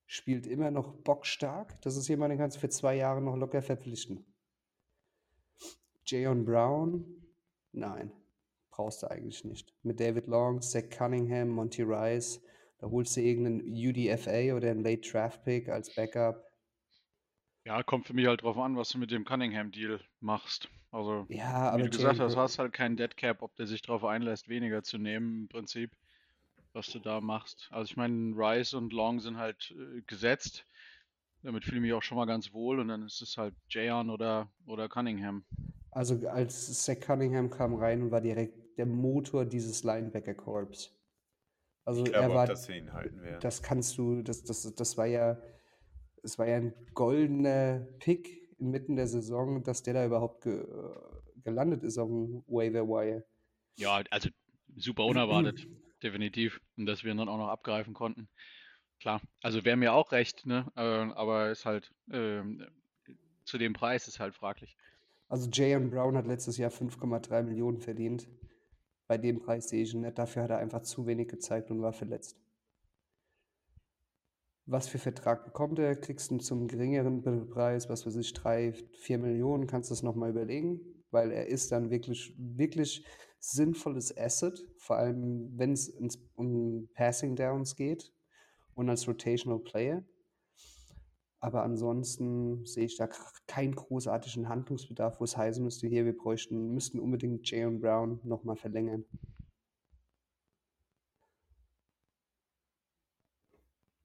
[0.05, 1.81] spielt immer noch bockstark.
[1.81, 4.25] Das ist jemand, den kannst du für zwei Jahre noch locker verpflichten.
[6.05, 7.05] Jayon Brown,
[7.71, 8.11] nein,
[8.69, 9.73] brauchst du eigentlich nicht.
[9.83, 12.41] Mit David Long, Zach Cunningham, Monty Rice,
[12.85, 16.51] da holst du irgendeinen UDFA oder einen Late Draft Pick als Backup.
[17.65, 20.69] Ja, kommt für mich halt drauf an, was du mit dem Cunningham-Deal machst.
[20.91, 24.05] Also, Ja, wie du gesagt hast, hast halt keinen Dead Cap, ob der sich darauf
[24.05, 25.89] einlässt, weniger zu nehmen im Prinzip,
[26.73, 27.69] was du da machst.
[27.71, 30.63] Also ich meine, Rice und Long sind halt äh, gesetzt.
[31.41, 34.11] Damit fühle ich mich auch schon mal ganz wohl und dann ist es halt Jayon
[34.11, 35.43] oder, oder Cunningham.
[35.89, 40.95] Also als Zach Cunningham kam rein und war direkt der Motor dieses Linebacker-Korps.
[41.85, 43.39] Also Ich er glaube war, auch, dass sie ihn halten werden.
[43.39, 45.37] das kannst du, das, das, das war ja
[46.25, 51.41] es war ja ein goldener Pick inmitten der Saison, dass der da überhaupt ge, äh,
[51.43, 53.23] gelandet ist auf dem Waiver Wire.
[53.75, 54.29] Ja, also
[54.75, 55.67] super unerwartet,
[56.01, 56.59] definitiv.
[56.77, 58.27] Und dass wir ihn dann auch noch abgreifen konnten.
[58.99, 60.71] Klar, also wäre mir auch recht, ne?
[60.75, 62.65] Äh, aber ist halt, ähm,
[63.43, 64.75] zu dem Preis ist halt fraglich.
[65.27, 68.27] Also Jayon Brown hat letztes Jahr 5,3 Millionen verdient.
[69.07, 70.17] Bei dem Preis sehe ich ihn nicht.
[70.17, 72.37] Dafür hat er einfach zu wenig gezeigt und war verletzt.
[74.67, 75.95] Was für Vertrag bekommt er?
[75.95, 80.01] Kriegst du ihn zum geringeren Preis, was weiß ich, 3, 4 Millionen, kannst du das
[80.01, 83.05] nochmal überlegen, weil er ist dann wirklich, wirklich
[83.39, 85.89] sinnvolles Asset, vor allem wenn es
[86.33, 88.11] um Passing Downs geht
[88.73, 90.03] und als Rotational Player.
[91.45, 93.07] Aber ansonsten sehe ich da
[93.45, 98.55] keinen großartigen Handlungsbedarf, wo es heißen müsste, hier, wir bräuchten, müssten unbedingt Jayon Brown nochmal
[98.55, 99.05] verlängern.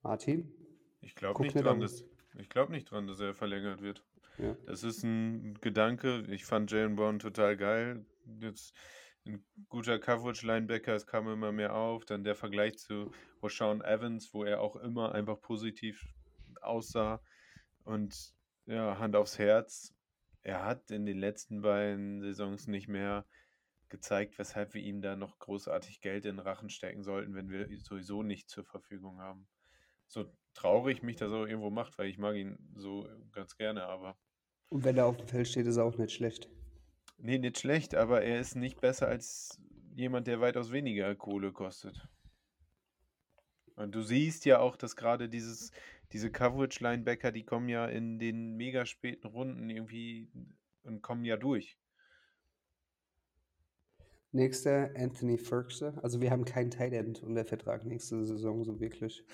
[0.02, 0.52] Martin?
[1.00, 4.04] Ich glaube nicht dran, dass ich glaube nicht dran, dass er verlängert wird.
[4.36, 4.54] Ja.
[4.66, 6.26] Das ist ein Gedanke.
[6.28, 8.04] Ich fand Jalen Brown total geil.
[8.40, 8.76] Jetzt
[9.24, 12.04] ein guter Coverage-Linebacker, es kam immer mehr auf.
[12.04, 13.10] Dann der Vergleich zu
[13.42, 16.04] Rashawn Evans, wo er auch immer einfach positiv
[16.60, 17.22] aussah.
[17.90, 19.92] Und ja, Hand aufs Herz.
[20.42, 23.26] Er hat in den letzten beiden Saisons nicht mehr
[23.88, 27.66] gezeigt, weshalb wir ihm da noch großartig Geld in den Rachen stecken sollten, wenn wir
[27.80, 29.48] sowieso nicht zur Verfügung haben.
[30.06, 34.16] So traurig mich das auch irgendwo macht, weil ich mag ihn so ganz gerne, aber
[34.68, 36.48] Und wenn er auf dem Feld steht, ist er auch nicht schlecht.
[37.18, 39.60] nee, nicht schlecht, aber er ist nicht besser als
[39.96, 42.08] jemand, der weitaus weniger Kohle kostet.
[43.74, 45.72] Und du siehst ja auch, dass gerade dieses,
[46.12, 50.28] diese Coverage-Linebacker, die kommen ja in den mega späten Runden irgendwie
[50.82, 51.78] und kommen ja durch.
[54.32, 55.98] Nächster Anthony Ferguson.
[56.00, 59.24] Also wir haben keinen Tight End unter Vertrag nächste Saison so wirklich.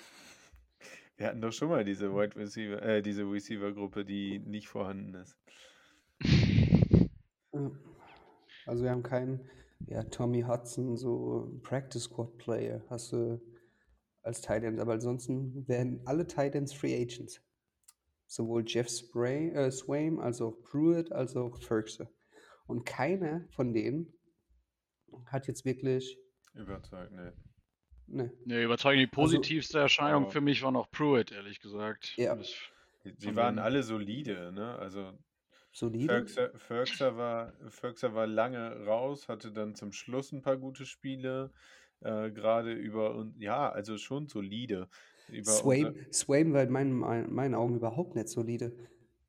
[1.17, 5.37] Wir hatten doch schon mal diese Wide Receiver, äh, diese Receiver-Gruppe, die nicht vorhanden ist.
[8.67, 9.49] Also wir haben keinen,
[9.87, 13.41] ja, Tommy Hudson, so Practice Squad Player hast du
[14.27, 17.41] als Tight End, aber ansonsten werden alle Tight Ends Free Agents.
[18.27, 22.07] Sowohl Jeff Spray, äh, Swaim als auch Pruitt als auch Ferguson.
[22.67, 24.13] Und keiner von denen
[25.27, 26.17] hat jetzt wirklich,
[26.53, 27.33] Überzeugt, ne.
[28.07, 30.29] ne, Ne, überzeugend die Also- positivste Erscheinung Ja.
[30.29, 32.13] für mich war noch Pruitt, ehrlich gesagt.
[32.17, 32.37] Ja.
[33.17, 34.75] Sie waren alle solide, ne?
[34.77, 35.13] Also
[35.77, 36.25] solide.
[37.17, 41.53] War, Ferguson war lange raus, hatte dann zum Schluss ein paar gute Spiele,
[42.01, 44.89] äh, gerade über und ja, also schon solide.
[46.11, 48.75] Swaim war in meinen, mein- meinen Augen überhaupt nicht solide,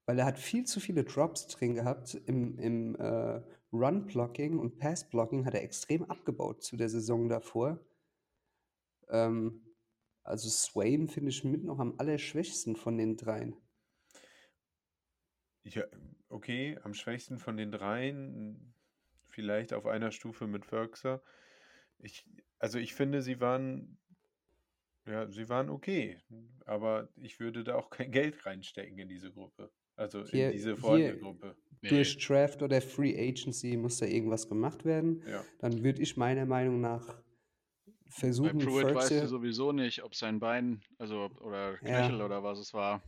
[0.06, 2.14] weil er hat viel zu viele Drops drin gehabt.
[2.26, 7.80] Im, im äh, Run-Blocking und Pass-Blocking hat er extrem abgebaut zu der Saison davor.
[9.10, 9.74] Ähm,
[10.22, 13.56] also Swaim finde ich mit noch am allerschwächsten von den dreien.
[15.64, 15.84] Ja,
[16.28, 18.74] okay, am schwächsten von den dreien,
[19.28, 21.20] vielleicht auf einer Stufe mit Ferguson.
[21.98, 22.24] Ich,
[22.58, 23.98] also ich finde, sie waren,
[25.06, 26.18] ja, sie waren okay,
[26.64, 29.70] aber ich würde da auch kein Geld reinstecken in diese Gruppe.
[29.96, 31.56] Also Hier- in diese vorhandene hier- Gruppe.
[31.82, 35.22] nee, Durch Draft oder Free Agency muss da irgendwas gemacht werden.
[35.26, 35.44] Ja.
[35.58, 40.38] Dann würde ich meiner Meinung nach bei versuchen, Pruitt weißt du sowieso nicht, ob sein
[40.40, 42.06] Bein, also oder Ja.
[42.06, 43.02] Knöchel oder was es war.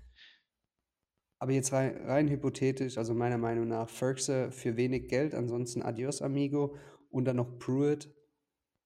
[1.43, 6.21] Aber jetzt rein, rein hypothetisch, also meiner Meinung nach, Ferguson für wenig Geld, ansonsten Adios
[6.21, 6.77] Amigo
[7.09, 8.15] und dann noch Pruitt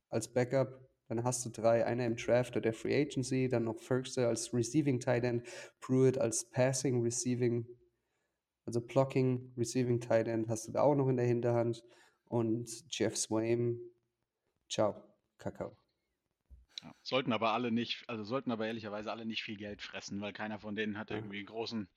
[0.09, 0.89] als Backup.
[1.09, 5.01] Dann hast du drei, einer im Draft oder Free Agency, dann noch Ferguson als Receiving
[5.01, 5.43] Tight End,
[5.81, 7.67] Pruitt als Passing Receiving,
[8.67, 11.83] also Blocking Receiving Tight End hast du da auch noch in der Hinterhand
[12.27, 13.81] und Jeff Swaim,
[14.71, 14.95] ciao,
[15.39, 15.77] Kakao.
[16.83, 16.95] Ja.
[17.03, 20.61] Sollten aber alle nicht, also sollten aber ehrlicherweise alle nicht viel Geld fressen, weil keiner
[20.61, 21.89] von denen hatte irgendwie einen großen,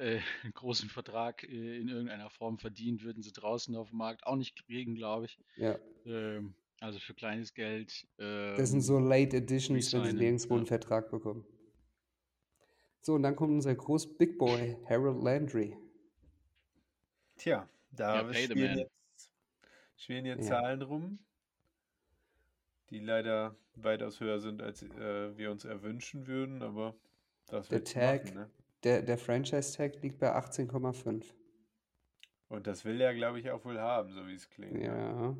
[0.00, 4.26] äh, einen großen Vertrag äh, in irgendeiner Form verdient, würden sie draußen auf dem Markt
[4.26, 5.38] auch nicht kriegen, glaube ich.
[5.56, 8.06] Ja, Ähm, also für kleines Geld.
[8.18, 10.68] das sind ähm, so Late Editions, wenn sie nirgendwo einen ja.
[10.68, 11.44] Vertrag bekommen.
[13.02, 15.76] So, und dann kommt unser groß Big Boy, Harold Landry.
[17.36, 18.92] Tja, da Ja, spielen jetzt,
[19.96, 20.60] spielen jetzt Ja.
[20.60, 21.18] Zahlen rum,
[22.90, 26.94] die leider weitaus höher sind, als äh, wir uns erwünschen würden, aber
[27.46, 28.50] das Tag, machen, ne?
[28.84, 31.24] Der, der Franchise-Tag liegt bei 18,5.
[32.48, 34.72] Und das will er, glaube ich, auch wohl haben, so wie es klingt.
[34.72, 34.84] ne?
[34.84, 35.36] Ja,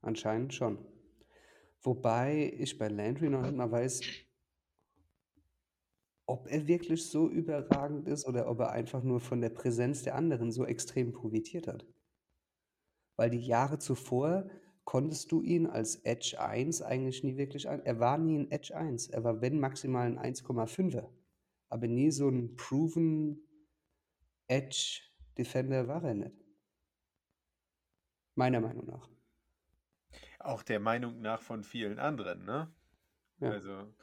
[0.00, 0.78] anscheinend schon.
[1.82, 4.00] Wobei ich bei Landry noch nicht mal weiß,
[6.26, 10.14] ob er wirklich so überragend ist oder ob er einfach nur von der Präsenz der
[10.14, 11.86] anderen so extrem profitiert hat.
[13.16, 14.48] Weil die Jahre zuvor
[14.84, 17.84] konntest du ihn als Edge 1 eigentlich nie wirklich ein.
[17.84, 19.08] Er war nie ein Edge 1.
[19.08, 21.08] Er war, wenn maximal ein 1,5er.
[21.68, 23.40] Aber nie so ein proven
[24.46, 25.02] Edge
[25.36, 26.36] Defender war er nicht.
[28.34, 29.08] Meiner Meinung nach.
[30.40, 32.72] Auch der Meinung nach von vielen anderen, ne?
[33.40, 33.50] Ja.
[33.50, 33.94] Also,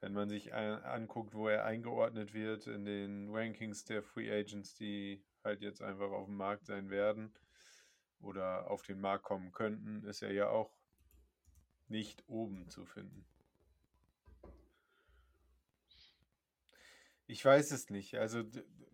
[0.00, 5.24] wenn man sich anguckt, wo er eingeordnet wird in den Rankings der Free Agents, die
[5.42, 7.32] halt jetzt einfach auf dem Markt sein werden
[8.20, 10.76] oder auf den Markt kommen könnten, ist er ja auch
[11.88, 13.26] nicht oben zu finden.
[17.26, 18.16] Ich weiß es nicht.
[18.16, 18.44] Also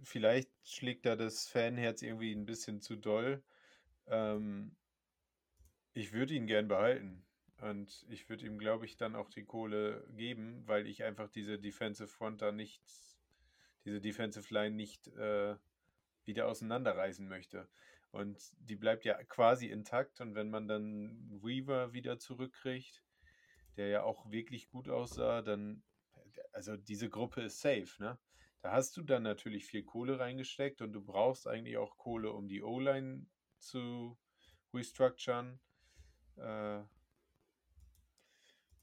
[0.02, 3.42] vielleicht schlägt da das Fanherz irgendwie ein bisschen zu doll.
[4.06, 4.76] Ähm,
[5.92, 7.24] ich würde ihn gern behalten.
[7.60, 11.58] Und ich würde ihm, glaube ich, dann auch die Kohle geben, weil ich einfach diese
[11.58, 12.82] Defensive Front da nicht,
[13.84, 15.56] diese Defensive Line nicht äh,
[16.24, 17.68] wieder auseinanderreißen möchte.
[18.12, 20.20] Und die bleibt ja quasi intakt.
[20.20, 23.02] Und wenn man dann Weaver wieder zurückkriegt,
[23.76, 25.82] der ja auch wirklich gut aussah, dann,
[26.52, 28.18] also diese Gruppe ist safe, ne?
[28.62, 32.46] Da hast du dann natürlich viel Kohle reingesteckt und du brauchst eigentlich auch Kohle, um
[32.46, 33.26] die O-Line
[33.58, 34.18] zu
[34.74, 35.60] restructuren.
[36.36, 36.82] Äh,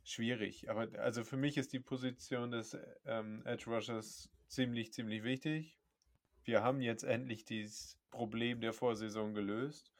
[0.03, 0.69] schwierig.
[0.69, 5.77] Aber also für mich ist die Position des ähm, Edge Rushers ziemlich, ziemlich wichtig.
[6.43, 9.91] Wir haben jetzt endlich dieses Problem der Vorsaison gelöst.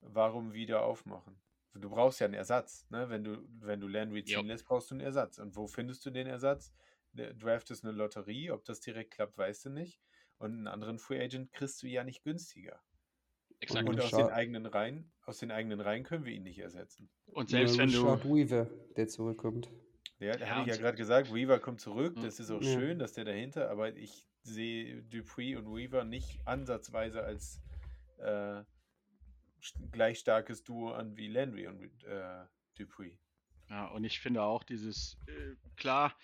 [0.00, 1.40] Warum wieder aufmachen?
[1.76, 2.86] Du brauchst ja einen Ersatz.
[2.90, 3.08] Ne?
[3.08, 4.42] Wenn, du, wenn du Landry ziehen Jo.
[4.42, 5.38] lässt, brauchst du einen Ersatz.
[5.38, 6.72] Und wo findest du den Ersatz?
[7.12, 8.50] Der Draft ist eine Lotterie.
[8.50, 10.00] Ob das direkt klappt, weißt du nicht.
[10.38, 12.80] Und einen anderen Free Agent kriegst du ja nicht günstiger.
[13.60, 13.88] Exakt.
[13.88, 17.08] Und Und aus den eigenen Reihen, aus den eigenen Reihen können wir ihn nicht ersetzen.
[17.26, 18.04] Und selbst wenn du.
[18.04, 19.70] Weaver, der zurückkommt.
[20.18, 22.22] Ja, da Ja, habe ich ja gerade gesagt, Weaver kommt zurück, Mhm.
[22.22, 22.72] das ist auch Ja.
[22.74, 27.60] schön, dass der dahinter, aber ich sehe Dupree und Weaver nicht ansatzweise als
[28.18, 28.62] äh,
[29.92, 32.44] gleich starkes Duo an wie Landry und äh,
[32.78, 33.16] Dupree.
[33.68, 36.16] Ja, und ich finde auch dieses, äh, klar,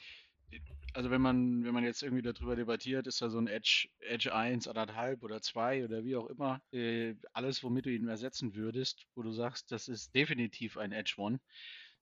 [0.92, 4.34] also wenn man, wenn man jetzt irgendwie darüber debattiert, ist da so ein Edge, Edge
[4.34, 9.06] 1, anderthalb oder 2 oder wie auch immer, äh, alles, womit du ihn ersetzen würdest,
[9.14, 11.40] wo du sagst, das ist definitiv ein Edge One.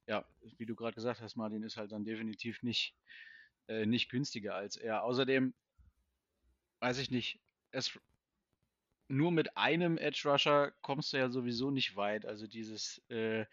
[0.07, 0.25] Ja,
[0.59, 2.97] wie du gerade gesagt hast, Martin, ist halt dann definitiv nicht,
[3.69, 5.05] äh, nicht günstiger als er.
[5.05, 5.55] Außerdem,
[6.81, 7.39] weiß ich nicht,
[7.71, 7.99] es
[9.11, 12.25] nur mit einem Edge Rusher kommst du ja sowieso nicht weit.
[12.25, 13.45] Also dieses, äh,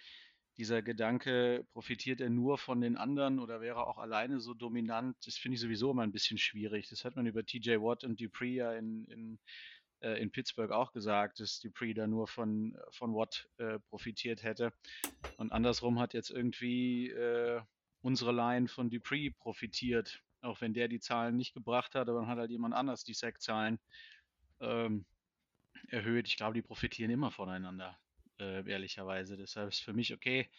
[0.57, 5.35] dieser Gedanke, profitiert er nur von den anderen oder wäre auch alleine so dominant, das
[5.35, 6.89] finde ich sowieso immer ein bisschen schwierig.
[6.89, 9.39] Das hat man über TJ Watt und Dupree ja in, in,
[10.01, 14.73] äh, in Pittsburgh auch gesagt, dass Dupree da nur von, von Watt äh, profitiert hätte.
[15.37, 17.61] Und andersrum hat jetzt irgendwie äh,
[18.01, 20.21] unsere Line von Dupree profitiert.
[20.41, 23.15] Auch wenn der die Zahlen nicht gebracht hat, aber dann hat halt jemand anders die
[23.15, 23.79] Sack-Zahlen
[24.59, 25.05] ähm,
[25.87, 26.27] erhöht.
[26.27, 27.97] Ich glaube, die profitieren immer voneinander,
[28.39, 29.37] äh, ehrlicherweise.
[29.37, 30.49] Deshalb ist für mich okay.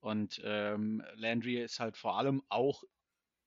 [0.00, 2.84] Und ähm, Landry ist halt vor allem auch,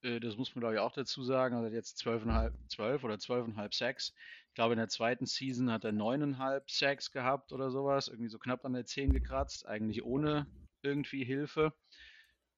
[0.01, 3.73] äh, das muss man glaube ich auch dazu sagen, also jetzt 12,5 12 oder 12,5
[3.73, 4.13] Sacks.
[4.49, 8.37] Ich glaube, in der zweiten Season hat er 9,5 Sacks gehabt oder sowas, irgendwie so
[8.37, 10.45] knapp an der 10 gekratzt, eigentlich ohne
[10.81, 11.73] irgendwie Hilfe.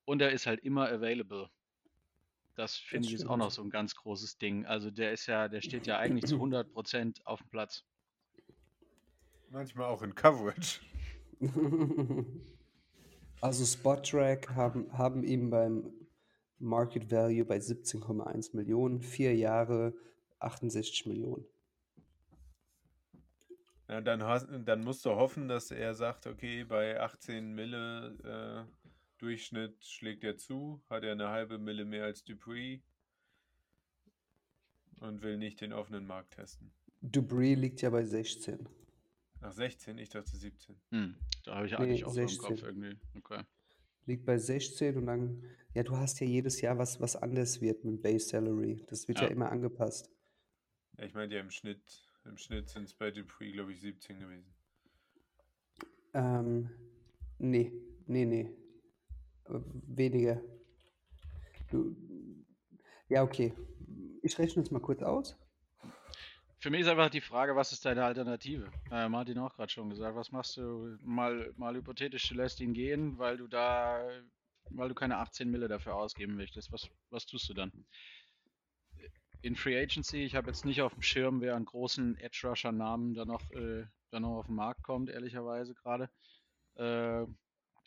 [0.05, 1.49] Und er ist halt immer available.
[2.55, 4.65] Das finde ich ist auch noch so ein ganz großes Ding.
[4.65, 7.83] Also der ist ja, der steht ja eigentlich zu 100% auf dem Platz.
[9.53, 10.81] Manchmal auch in Coverage.
[13.39, 15.91] Also Spottrack haben, haben ihm beim
[16.59, 19.93] Market Value bei 17,1 Millionen, vier Jahre
[20.39, 21.45] 68 Millionen.
[23.89, 29.83] Ja, dann, dann musst du hoffen, dass er sagt, okay, bei 18 Mille äh, Durchschnitt
[29.83, 32.79] schlägt er zu, hat er eine halbe Mille mehr als Dupree
[35.01, 36.71] und will nicht den offenen Markt testen.
[37.01, 38.69] Dupree liegt ja bei 16.
[39.43, 40.73] Nach 16, ich dachte 17.
[40.91, 42.47] Hm, da habe ich Nee, eigentlich auch so im 16.
[42.47, 42.97] Kopf irgendwie.
[43.17, 43.43] Okay.
[44.05, 47.83] Liegt bei 16 und dann, ja, du hast ja jedes Jahr was, was anders wird
[47.83, 48.85] mit Base Salary.
[48.87, 49.31] Das wird ja, Ja.
[49.31, 50.09] immer angepasst.
[50.97, 51.81] Ja, ich meine ja im Schnitt,
[52.23, 54.53] im Schnitt sind es bei Dupree, glaube ich, 17 gewesen.
[56.13, 56.69] Ähm,
[57.37, 57.73] nee,
[58.07, 58.49] nee, nee.
[59.49, 60.41] Äh, Weniger.
[61.69, 61.97] Du,
[63.09, 63.53] ja, okay.
[64.21, 65.35] Ich rechne es mal kurz aus.
[66.63, 68.71] Für mich ist einfach die Frage, was ist deine Alternative?
[68.89, 72.73] Äh, Martin auch gerade schon gesagt, was machst du mal, mal hypothetisch, du lässt ihn
[72.73, 74.01] gehen, weil du da,
[74.69, 76.71] weil du keine 18 Mille dafür ausgeben möchtest.
[76.71, 77.85] Was, was tust du dann?
[79.41, 82.71] In Free Agency, ich habe jetzt nicht auf dem Schirm, wer an großen Edge Rusher
[82.71, 86.09] Namen da noch, äh, noch auf den Markt kommt, ehrlicherweise gerade.
[86.75, 87.25] Äh,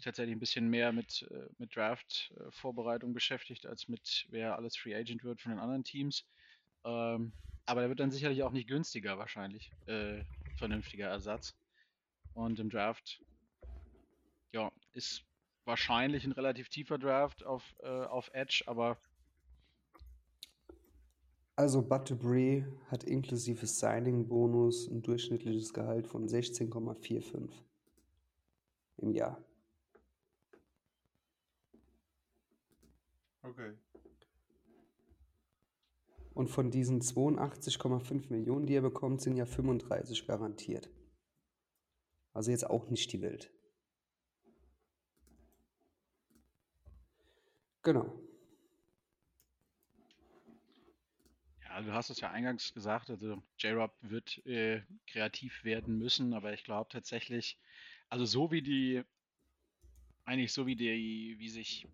[0.03, 5.24] tatsächlich ein bisschen mehr mit, äh, mit Draft-Vorbereitung beschäftigt, als mit wer alles Free Agent
[5.24, 6.27] wird von den anderen Teams.
[6.85, 7.33] Ähm,
[7.67, 9.71] aber der wird dann sicherlich auch nicht günstiger wahrscheinlich.
[9.87, 10.23] Äh,
[10.57, 11.55] vernünftiger Ersatz.
[12.35, 13.23] Und im Draft,
[14.53, 15.25] ja, ist
[15.64, 18.99] wahrscheinlich ein relativ tiefer Draft auf, äh, auf Edge, aber
[21.59, 27.51] Also Dupree hat inklusive Signing-Bonus ein durchschnittliches Gehalt von 16,45
[28.99, 29.43] im Jahr.
[33.43, 33.73] Okay.
[36.37, 40.91] Und von diesen 82,5 Millionen, die er bekommt, sind ja 35 garantiert.
[42.34, 43.51] Also jetzt auch nicht die Welt.
[47.82, 48.20] Genau.
[51.62, 56.53] Ja, du hast es ja eingangs gesagt, also J-Rob wird äh, kreativ werden müssen, aber
[56.53, 57.59] ich glaube tatsächlich,
[58.11, 59.03] also so wie die,
[60.26, 61.89] eigentlich so wie die, wie sich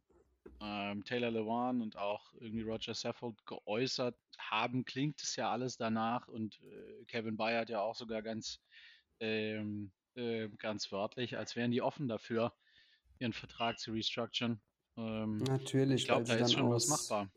[0.62, 6.28] ähm, Taylor Lewan und auch irgendwie Roger Saffold geäußert haben, klingt es ja alles danach
[6.28, 8.60] und äh, Kevin Bayer hat ja auch sogar ganz,
[9.20, 12.54] ähm, äh, ganz wörtlich, als wären die offen dafür,
[13.18, 14.60] ihren Vertrag zu restructuren.
[14.96, 17.30] Ähm, Natürlich, ich glaube, weil da sie ist schon was aus, machbar.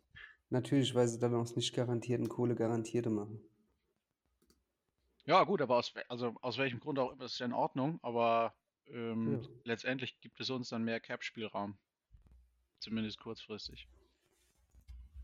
[0.49, 3.41] natürlich, weil sie dann aus nicht garantierten Kohle garantierte machen.
[5.26, 8.53] Ja, gut, aber aus, also aus welchem Grund auch immer ist ja in Ordnung, aber
[8.88, 9.49] ähm, Ja.
[9.63, 11.78] letztendlich gibt es uns dann mehr Cap-Spielraum.
[12.86, 13.88] Zumindest kurzfristig.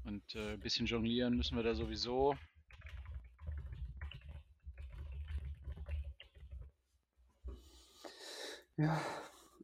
[0.04, 2.36] Und äh, ein bisschen jonglieren müssen wir da sowieso.
[8.78, 9.00] Ja,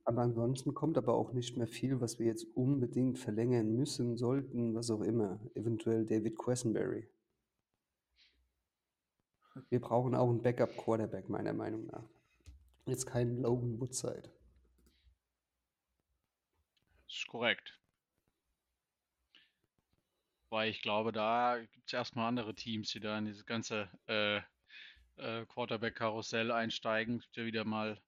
[0.06, 4.76] aber ansonsten kommt aber auch nicht mehr viel, was wir jetzt unbedingt verlängern müssen, sollten,
[4.76, 5.40] was auch immer.
[5.56, 7.10] Eventuell David Quessenberry.
[9.70, 12.08] Wir brauchen auch einen Backup-Quarterback, meiner Meinung nach.
[12.86, 14.30] Jetzt keinen Logan Woodside.
[17.08, 17.74] Das ist korrekt.
[20.50, 24.38] Weil ich glaube, da gibt es erstmal andere Teams, die da in dieses ganze äh,
[25.18, 27.18] äh, Quarterback-Karussell einsteigen.
[27.18, 28.00] Es gibt ja wieder mal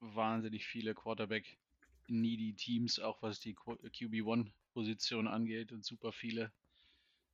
[0.00, 6.52] wahnsinnig viele Quarterback-needy Teams, auch was die QB1-Position angeht und super viele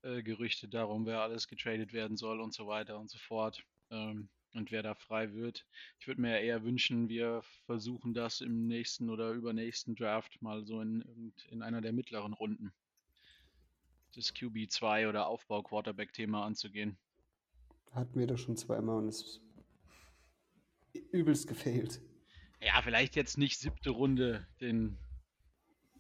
[0.02, 3.64] äh, Gerüchte darum, wer alles getradet werden soll und so weiter und so fort.
[3.90, 5.64] Ähm, und wer da frei wird.
[6.00, 10.80] Ich würde mir eher wünschen, wir versuchen das im nächsten oder übernächsten Draft mal so
[10.80, 12.72] in, in einer der mittleren Runden
[14.12, 16.98] das QB2 oder Aufbau-Quarterback-Thema anzugehen.
[17.92, 19.40] Hatten wir doch schon zweimal und es ist
[21.12, 22.00] übelst gefailt.
[22.60, 24.98] Ja, vielleicht jetzt nicht siebte Runde den,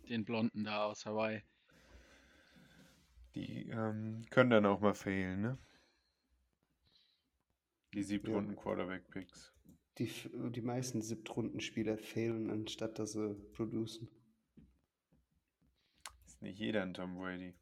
[0.08, 1.42] den Blonden da aus Hawaii.
[3.34, 5.58] Die ähm, können dann auch mal fehlen, ne?
[7.94, 8.42] Die Ja.
[8.42, 9.52] siebtrunden Quarterback-Picks.
[9.98, 10.10] Die,
[10.50, 14.08] die meisten Siebtrunden-Spieler fehlen, anstatt dass sie producen.
[16.24, 17.54] Ist nicht jeder ein Tom Brady.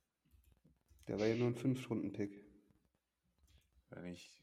[1.09, 2.45] Der war ja nur ein Fünftrunden-Pick.
[3.91, 4.39] Wenn ich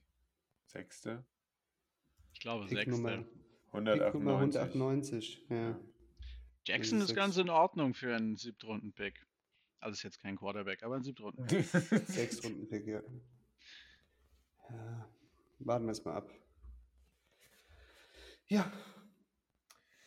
[0.65, 1.23] Sechste,
[2.33, 2.91] Ich glaube, Pick sechste.
[2.91, 4.59] Nummer, Pick Nummer 198.
[4.59, 5.45] 198.
[5.49, 5.79] Ja.
[6.65, 9.25] Jackson ist ganz in Ordnung für einen Siebtrunden-Pick.
[9.79, 11.47] Also ist jetzt kein Quarterback, aber ein Siebtrunden.
[11.47, 13.03] Sechstrunden-Pick, ja.
[14.69, 15.09] ja.
[15.59, 16.29] Warten wir es mal ab.
[18.47, 18.71] Ja.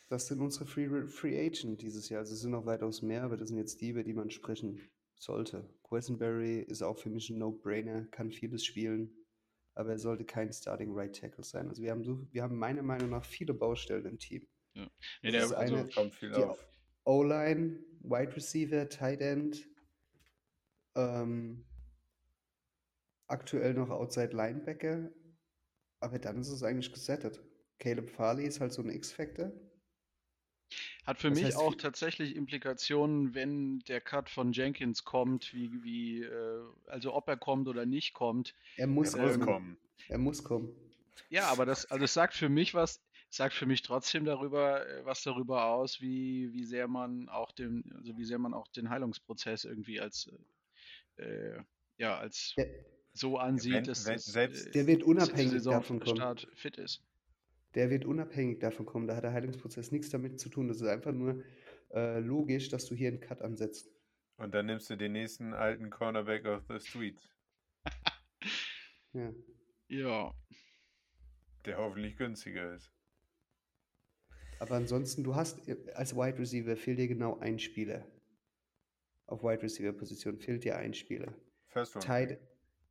[0.09, 2.19] Das sind unsere Free, Free Agent dieses Jahr.
[2.19, 4.89] Also es sind noch weitaus mehr, aber das sind jetzt die, über die man sprechen
[5.19, 5.69] sollte.
[5.83, 9.13] Quesenberry ist auch für mich ein No-Brainer, kann vieles spielen,
[9.75, 11.67] aber er sollte kein Starting Right Tackle sein.
[11.67, 14.47] Also wir haben so, wir haben meiner Meinung nach viele Baustellen im Team.
[14.75, 14.87] Nee,
[15.23, 16.65] Das der, ist eine- Kommt viel die auf.
[17.05, 19.67] O-Line, Wide Receiver, Tight End,
[20.95, 21.65] ähm,
[23.27, 25.11] aktuell noch Outside Linebacker,
[25.99, 27.41] aber dann ist es eigentlich gesettet.
[27.79, 29.51] Caleb Farley ist halt so ein X-Factor.
[31.09, 35.83] Hat für Das mich heißt, auch tatsächlich Implikationen, wenn der Cut von Jenkins kommt, wie,
[35.83, 38.53] wie, äh, also ob er kommt oder nicht kommt.
[38.77, 39.45] Er muss, Er muss kommen.
[39.45, 39.77] kommen.
[40.07, 40.69] Er muss kommen.
[41.29, 43.01] Ja, aber das, also es sagt für mich was,
[43.31, 47.91] sagt für mich trotzdem darüber, äh, was darüber aus, wie, wie sehr man auch den,
[47.95, 50.29] also wie sehr man auch den Heilungsprozess irgendwie als,
[51.17, 51.63] äh, äh,
[51.97, 52.67] ja, als Der,
[53.13, 56.15] so ansieht, wenn- dass wenn- das, selbst- äh, der wird unabhängig Saison davon kommen.
[56.17, 57.01] Start fit ist.
[57.75, 59.07] Der wird unabhängig davon kommen.
[59.07, 60.67] Da hat der Heilungsprozess nichts damit zu tun.
[60.67, 61.43] Das ist einfach nur
[61.93, 63.91] äh, logisch, dass du hier einen Cut ansetzt.
[64.37, 67.19] Und dann nimmst du den nächsten alten Cornerback of the Street,
[69.13, 69.33] Ja.
[69.87, 70.33] Ja,
[71.65, 72.93] der hoffentlich günstiger ist.
[74.59, 78.05] Aber ansonsten, du hast als Wide Receiver fehlt dir genau ein Spieler.
[79.25, 81.33] Auf Wide Receiver Position fehlt dir ein Spieler.
[81.67, 82.05] First Round.
[82.05, 82.39] Tight,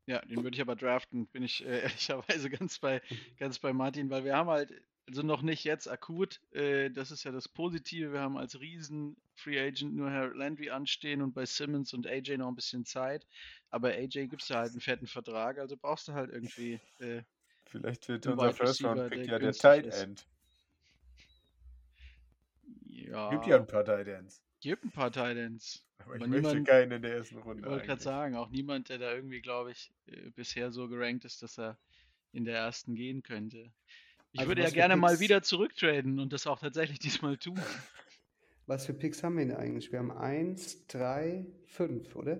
[0.08, 3.02] Ja, den würde ich aber draften, bin ich äh, ehrlicherweise ganz bei,
[3.38, 4.72] ganz bei Martin, weil wir haben halt,
[5.06, 9.18] also noch nicht jetzt akut, äh, das ist ja das Positive, wir haben als Riesen
[9.34, 13.26] Free Agent nur Herr Landry anstehen und bei Simmons und AJ noch ein bisschen Zeit,
[13.68, 17.22] aber AJ gibst du halt einen fetten Vertrag, also brauchst du halt irgendwie, äh,
[17.66, 19.94] Vielleicht wird unser First Round Pick der ja der Tight.
[19.94, 20.26] End.
[22.86, 24.42] ja, Gibt ja ein paar Tight Ends.
[24.60, 25.84] Gibt ein paar Titans.
[25.98, 27.68] Aber ich Aber möchte niemand- keinen in der ersten Ich Runde.
[27.68, 31.42] wollte gerade sagen, auch niemand, der da irgendwie, glaube ich, äh, bisher so gerankt ist,
[31.42, 31.78] dass er
[32.32, 33.72] in der ersten gehen könnte.
[34.32, 37.56] Ich Also würde ja gerne mal Picks- wieder zurücktraden und das auch tatsächlich diesmal tun.
[38.66, 39.90] Was für Picks haben wir denn eigentlich?
[39.92, 42.38] Wir haben 1, 3, 5, oder?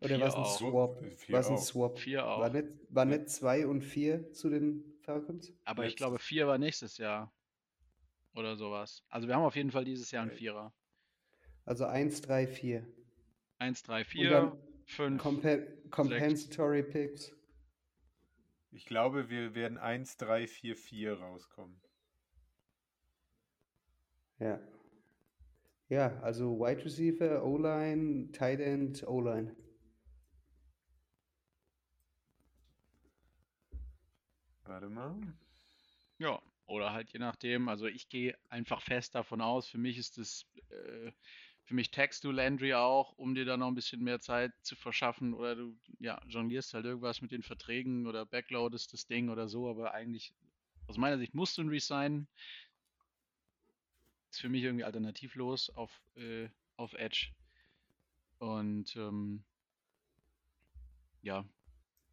[0.00, 0.44] Oder war es ein.
[0.46, 1.02] Swap?
[1.28, 1.58] War es ein.
[1.58, 1.98] Swap?
[1.98, 2.40] Vier auch.
[2.40, 5.52] War nicht, war nicht 2 und 4 zu den Falcons?
[5.64, 7.30] Aber ich Letztes- glaube, vier war nächstes Jahr.
[8.34, 9.04] Oder sowas.
[9.08, 10.72] Also wir haben auf jeden Fall dieses Jahr einen Äh, Vierer.
[11.64, 12.86] Also 1, 3, 4.
[13.58, 15.22] Eins, drei, Und vier, dann fünf.
[15.22, 15.58] Compa
[15.90, 17.30] Compensatory Picks.
[18.70, 21.80] Ich glaube, wir werden 1, 3, 4, 4 rauskommen.
[24.38, 24.58] Ja.
[25.88, 29.54] Ja, also Wide Receiver, O-Line, Tight End, O-Line.
[34.64, 35.20] Warte mal.
[36.18, 36.40] Ja,
[36.70, 37.68] oder halt je nachdem.
[37.68, 41.12] Also ich gehe einfach fest davon aus, für mich ist es, äh,
[41.64, 44.76] für mich tagst du Landry auch, um dir da noch ein bisschen mehr Zeit zu
[44.76, 45.34] verschaffen.
[45.34, 49.68] Oder du, ja, jonglierst halt irgendwas mit den Verträgen oder backloadest das Ding oder so,
[49.68, 50.32] aber eigentlich,
[50.86, 52.28] aus meiner Sicht musst du ihn resignen.
[54.30, 57.32] Ist für mich irgendwie alternativlos auf, äh, auf Edge.
[58.38, 59.44] Und ähm,
[61.22, 61.44] ja,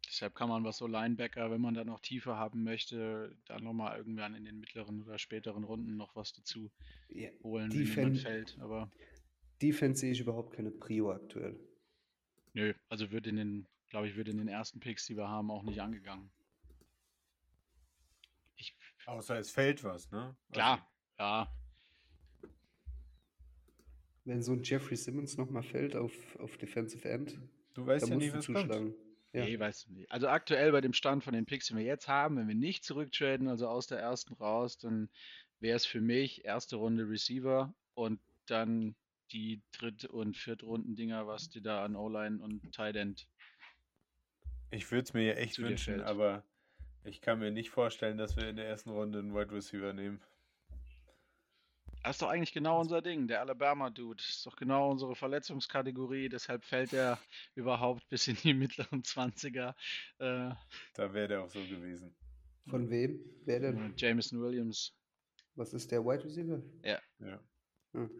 [0.08, 3.98] Deshalb kann man, was so Linebacker, wenn man da noch tiefer haben möchte, dann nochmal
[3.98, 6.70] irgendwann in den mittleren oder späteren Runden noch was dazu
[7.08, 8.58] Ja, holen, wenn jemand Defen fällt.
[8.60, 8.90] Aber
[9.60, 11.58] Defense sehe ich überhaupt keine Prio aktuell.
[12.54, 15.50] nö, also wird in den, glaube ich, wird in den ersten Picks, die wir haben,
[15.50, 16.30] auch nicht angegangen.
[18.56, 20.36] Ich, Außer es fällt was, ne?
[20.48, 21.48] Also, klar, ja,
[24.24, 27.40] Wenn so ein Jeffrey Simmons nochmal fällt auf, auf Defensive End,
[27.74, 29.07] du weißt dann ja du was kommt.
[29.32, 29.44] Ja.
[29.44, 30.10] nee, weißt du nicht.
[30.10, 32.84] Also aktuell bei dem Stand von den Picks, den wir jetzt haben, wenn wir nicht
[32.84, 35.08] zurücktraden, also aus der ersten raus, dann
[35.60, 38.94] wäre es für mich erste Runde Receiver und dann
[39.32, 43.26] die dritte und vierte Runden-Dinger, was dir da an O-Line und Tight End
[44.70, 46.42] Ich würde es mir ja echt wünschen, aber
[47.04, 50.20] ich kann mir nicht vorstellen, dass wir in der ersten Runde einen Wide Receiver nehmen.
[52.08, 54.22] Das ist doch eigentlich genau unser Ding, der Alabama-Dude.
[54.26, 57.18] Ist doch genau unsere Verletzungskategorie, deshalb fällt er
[57.54, 59.74] überhaupt bis in die mittleren 20er.
[60.16, 60.54] Äh,
[60.94, 62.16] Da wäre der auch so gewesen.
[62.66, 63.20] Von wem?
[63.44, 63.92] Wer denn?
[63.98, 64.96] Jameson Williams.
[65.54, 66.62] Was ist der Wide Receiver?
[66.82, 66.98] Ja.
[67.92, 68.10] Hm.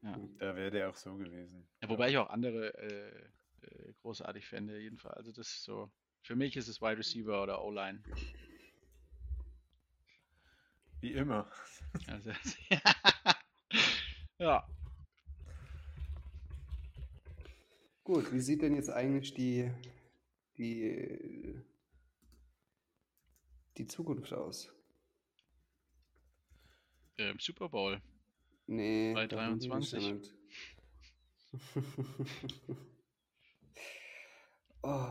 [0.00, 1.68] Da wäre der auch so gewesen.
[1.82, 5.18] Ja, wobei ich auch andere äh, äh, großartig fände, jedenfalls.
[5.18, 5.88] Also das ist so.
[6.22, 8.02] Für mich ist es Wide Receiver oder O-Line.
[11.00, 11.48] Wie immer.
[12.06, 12.30] Also,
[14.38, 14.66] ja.
[18.04, 19.70] Gut, wie sieht denn jetzt eigentlich die,
[20.56, 21.62] die,
[23.76, 24.72] die Zukunft aus?
[27.18, 28.00] Ähm, Super Bowl.
[28.66, 30.12] Nee, Bei darum geht es ja 23.
[30.12, 30.34] nicht.
[34.82, 35.06] oh,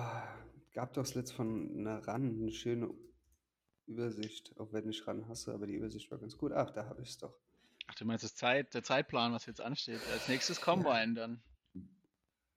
[0.74, 2.94] gab doch das letzte von einer RAN eine schöne
[3.88, 6.52] Übersicht, auch wenn ich RAN hasse, aber die Übersicht war ganz gut.
[6.54, 7.38] Ach, da habe ich es doch.
[7.88, 10.00] Ach, du meinst das Zeit, der Zeitplan, was jetzt ansteht.
[10.14, 11.42] Als nächstes Combine dann.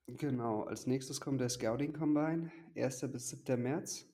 [0.06, 3.00] Genau, als nächstes kommt der Scouting Combine, 1.
[3.10, 3.60] bis 7.
[3.60, 4.06] März.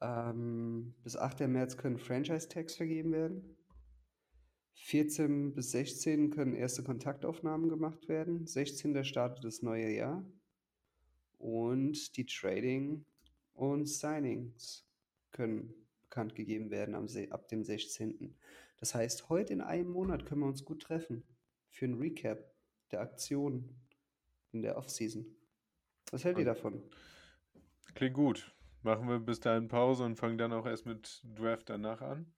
[0.00, 1.40] Ähm, bis 8.
[1.40, 3.56] März können Franchise-Tags vergeben werden.
[4.74, 8.46] 14 bis 16 können erste Kontaktaufnahmen gemacht werden.
[8.46, 9.04] 16.
[9.04, 10.24] startet das neue Jahr.
[11.38, 13.04] Und die Trading
[13.54, 14.85] und Signings
[15.36, 18.36] können bekannt gegeben werden am, ab dem 16.
[18.78, 21.22] Das heißt, heute in einem Monat können wir uns gut treffen
[21.70, 22.52] für ein Recap
[22.90, 23.68] der Aktion
[24.52, 25.26] in der Offseason.
[26.10, 26.82] Was hält ihr davon?
[27.94, 28.54] Klingt gut.
[28.82, 32.32] Machen wir bis dahin Pause und fangen dann auch erst mit Draft danach an.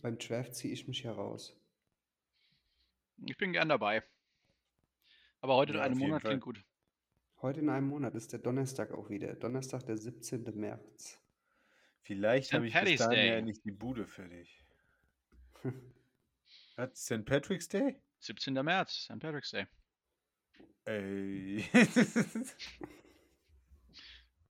[0.00, 1.56] Beim Draft ziehe ich mich heraus.
[3.26, 4.02] Ich bin gern dabei.
[5.40, 6.30] Aber heute in Ja, einem auf jeden Monat Fall.
[6.30, 6.64] klingt gut.
[7.42, 9.34] Heute in einem Monat ist der Donnerstag auch wieder.
[9.34, 10.44] Donnerstag, der 17.
[10.54, 11.20] März.
[12.06, 14.62] Vielleicht habe ich bis Paddy's dahin ja nicht die Bude für dich.
[16.76, 17.24] Hat St.
[17.24, 17.96] Patrick's Day?
[18.20, 18.54] 17.
[18.54, 19.18] März, St.
[19.18, 19.66] Patrick's Day.
[20.84, 21.64] Ey.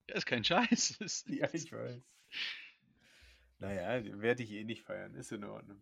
[0.08, 1.24] Ja, ist kein Scheiß.
[1.28, 2.00] Ja, ich weiß.
[3.58, 5.14] Naja, werde ich eh nicht feiern.
[5.16, 5.80] Ist in Ordnung.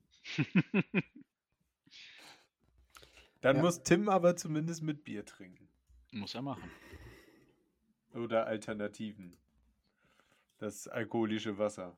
[3.43, 3.63] Dann Ja.
[3.63, 5.69] muss Tim aber zumindest mit Bier trinken.
[6.13, 6.71] Muss er machen.
[8.15, 9.37] Oder Alternativen.
[10.65, 11.95] Das alkoholische Wasser.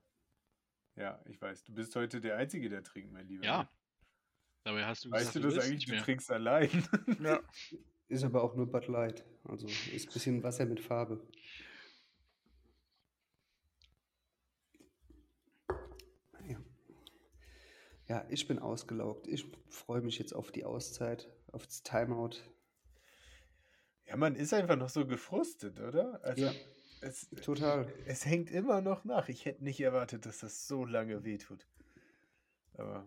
[0.96, 1.62] Ja, ich weiß.
[1.62, 3.44] Du bist heute der Einzige, der trinkt, mein Lieber.
[3.44, 3.70] Ja.
[4.64, 5.86] Dabei hast du Weißt gesagt, du das eigentlich?
[5.86, 6.68] nicht Du trinkst allein.
[7.22, 7.40] Ja.
[8.08, 9.24] Ist aber auch nur Bud Light.
[9.44, 11.24] Also ist ein bisschen Wasser mit Farbe.
[16.48, 16.58] Ja.
[18.08, 19.28] Ja, ich bin ausgelaugt.
[19.28, 22.38] Ich freue mich jetzt auf die Auszeit, auf das Timeout.
[24.06, 26.20] Ja, man ist einfach noch so gefrustet, oder?
[26.24, 26.52] Also, Ja,
[27.00, 27.92] es, total.
[28.06, 29.28] es hängt immer noch nach.
[29.28, 31.66] Ich hätte nicht erwartet, dass das so lange wehtut.
[32.74, 33.04] Aber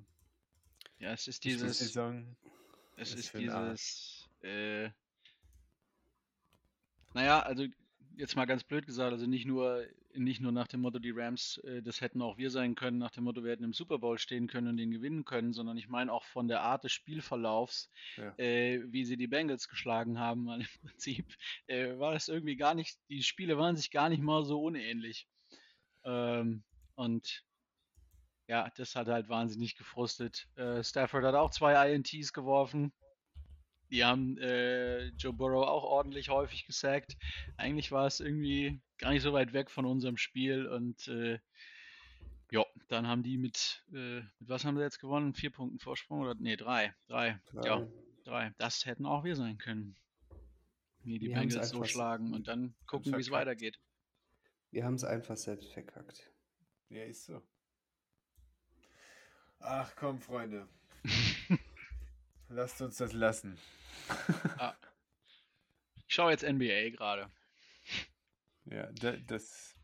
[1.00, 2.36] Ja, es ist die dieses, Saison
[2.96, 4.90] es ist dieses, äh,
[7.14, 7.66] naja, also
[8.18, 11.58] jetzt mal ganz blöd gesagt, also nicht nur, nicht nur nach dem Motto, die Rams,
[11.60, 14.18] äh, das hätten auch wir sein können, nach dem Motto, wir hätten im Super Bowl
[14.18, 17.90] stehen können und den gewinnen können, sondern ich meine auch von der Art des Spielverlaufs,
[18.18, 18.34] Ja.
[18.38, 21.26] äh, wie sie die Bengals geschlagen haben, weil im Prinzip
[21.68, 25.28] äh, war das irgendwie gar nicht, die Spiele waren sich gar nicht mal so unähnlich.
[26.04, 26.64] Ähm,
[26.96, 27.44] und
[28.48, 30.48] ja, das hat halt wahnsinnig gefrustet.
[30.56, 32.92] Äh, Stafford hat auch zwei INTs geworfen.
[33.92, 37.16] Die haben äh, Joe Burrow auch ordentlich häufig gesackt.
[37.58, 41.40] Eigentlich war es irgendwie gar nicht so weit weg von unserem Spiel und äh,
[42.52, 45.34] ja, dann haben die mit, äh, mit was haben sie jetzt gewonnen?
[45.34, 46.94] Vier Punkten Vorsprung oder nee, drei.
[47.08, 47.40] Drei.
[47.54, 47.88] Ja, Drei.
[48.24, 48.54] drei.
[48.58, 49.96] Das hätten auch wir sein können.
[51.04, 53.80] Nee, die Wir Bengals so schlagen und dann gucken, wie es weitergeht.
[54.72, 56.32] Wir haben es einfach selbst verkackt.
[56.90, 57.42] Ja, ist so.
[59.60, 60.68] Ach komm, Freunde.
[62.50, 63.58] Lasst uns das lassen.
[66.08, 67.30] Ich schaue jetzt NBA gerade.
[68.72, 69.76] Ja, da, das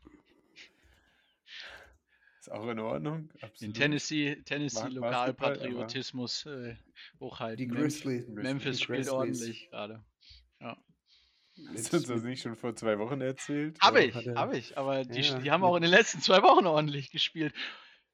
[2.40, 3.30] ist auch in Ordnung.
[3.40, 3.76] Absolut.
[3.76, 6.76] Tennessee, Tennessee Basketball, Lokalpatriotismus äh,
[7.18, 7.56] hochhalten.
[7.56, 8.26] Die Grizzlies.
[8.28, 10.04] Memphis die spielt Grizzlies ordentlich gerade.
[11.74, 13.80] Hast du uns das nicht schon vor zwei Wochen erzählt?
[13.80, 16.20] Habe Ja, ich, er- habe ich, aber die, Ja, die haben auch in den letzten
[16.20, 17.54] zwei Wochen ordentlich gespielt.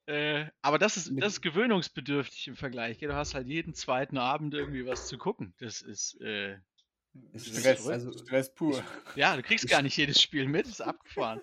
[0.07, 2.99] Äh, aber das ist, das ist gewöhnungsbedürftig im Vergleich.
[2.99, 5.55] Du hast halt jeden zweiten Abend irgendwie was zu gucken.
[5.59, 6.57] Das ist, äh,
[7.37, 8.83] Stress, also- Stress pur.
[9.17, 11.41] ja, du kriegst gar nicht jedes Spiel mit, ist abgefahren.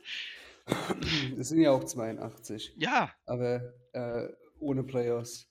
[1.40, 2.76] Es sind ja auch 82.
[2.78, 4.28] Ja, aber äh,
[4.60, 5.50] ohne Playoffs.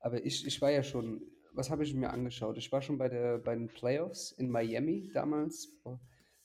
[0.00, 2.58] Aber ich, ich war ja schon, was habe ich mir angeschaut?
[2.58, 5.72] Ich war schon bei, der, bei den Playoffs in Miami damals.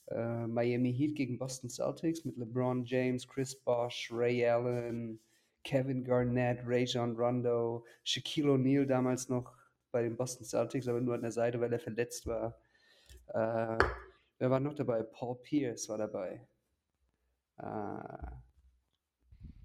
[0.08, 5.20] Äh, Miami Heat gegen Boston Celtics mit LeBron James, Chris Bosh, Ray Allen,
[5.64, 9.52] Kevin Garnett, Rajon Rondo, Shaquille O'Neal damals noch
[9.92, 12.58] bei den Boston Celtics, aber nur an der Seite, weil er verletzt war.
[13.28, 13.78] Äh,
[14.40, 15.04] wer war noch dabei?
[15.04, 16.48] Paul Pierce war dabei.
[17.58, 18.32] Äh,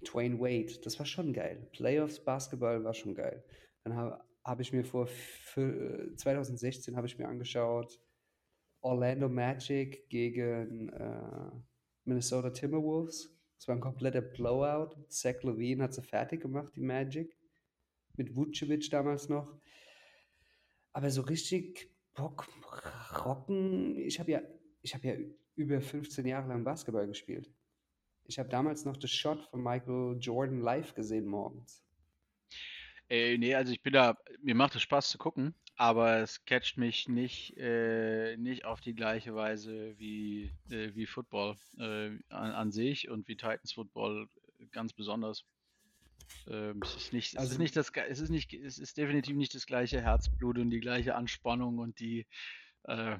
[0.07, 1.67] Dwayne Wade, das war schon geil.
[1.71, 3.43] Playoffs Basketball war schon geil.
[3.83, 7.99] Dann habe hab ich mir vor für 2016 habe ich mir angeschaut
[8.81, 11.51] Orlando Magic gegen äh,
[12.05, 13.35] Minnesota Timberwolves.
[13.57, 14.95] Das war ein kompletter Blowout.
[15.09, 17.37] Zach Levine hat sie fertig gemacht, die Magic.
[18.15, 19.59] Mit Vucevic damals noch.
[20.93, 22.47] Aber so richtig Bock,
[23.25, 23.97] rocken.
[23.97, 24.41] Ich habe ja,
[24.81, 25.13] ich ja
[25.55, 27.49] über 15 Jahre lang Basketball gespielt.
[28.25, 31.81] Ich habe damals noch das Shot von Michael Jordan live gesehen morgens.
[33.09, 36.77] Äh, nee, also ich bin da, mir macht es Spaß zu gucken, aber es catcht
[36.77, 42.71] mich nicht, äh, nicht auf die gleiche Weise wie, äh, wie Football äh, an, an
[42.71, 44.27] sich und wie Titans Football
[44.71, 45.45] ganz besonders.
[46.47, 49.35] Ähm, es ist nicht, es ist Also- nicht das, es ist nicht, es ist definitiv
[49.35, 52.27] nicht das gleiche Herzblut und die gleiche Anspannung und die,
[52.83, 53.17] äh,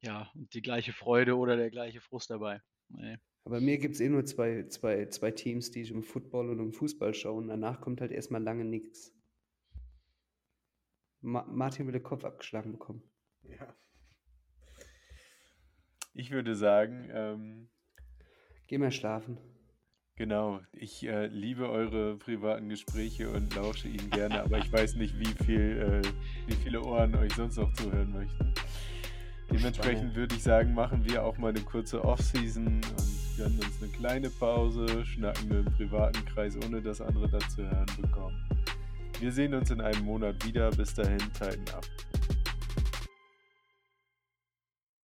[0.00, 2.60] ja, und die gleiche Freude oder der gleiche Frust dabei.
[2.88, 3.18] Nee.
[3.44, 6.58] Aber mir gibt es eh nur zwei, zwei, zwei Teams, die ich im Football und
[6.58, 7.38] im Fußball schaue.
[7.38, 9.14] Und danach kommt halt erstmal lange nichts.
[11.20, 13.02] Ma Martin will den Kopf abgeschlagen bekommen.
[13.42, 13.76] Ja.
[16.12, 17.68] Ich würde sagen, ähm,
[18.68, 19.38] Geh mal schlafen.
[20.16, 25.18] Genau, ich äh, liebe eure privaten Gespräche und lausche ihnen gerne, aber ich weiß nicht,
[25.18, 28.52] wie viel, äh, wie viele Ohren euch sonst noch zuhören möchten.
[29.50, 33.92] Dementsprechend würde ich sagen, machen wir auch mal eine kurze Off-Season und gönnen uns eine
[33.92, 38.36] kleine Pause, schnacken nur im privaten Kreis, ohne dass andere dazu hören bekommen.
[39.20, 40.70] Wir sehen uns in einem Monat wieder.
[40.70, 41.86] Bis dahin, Titan ab.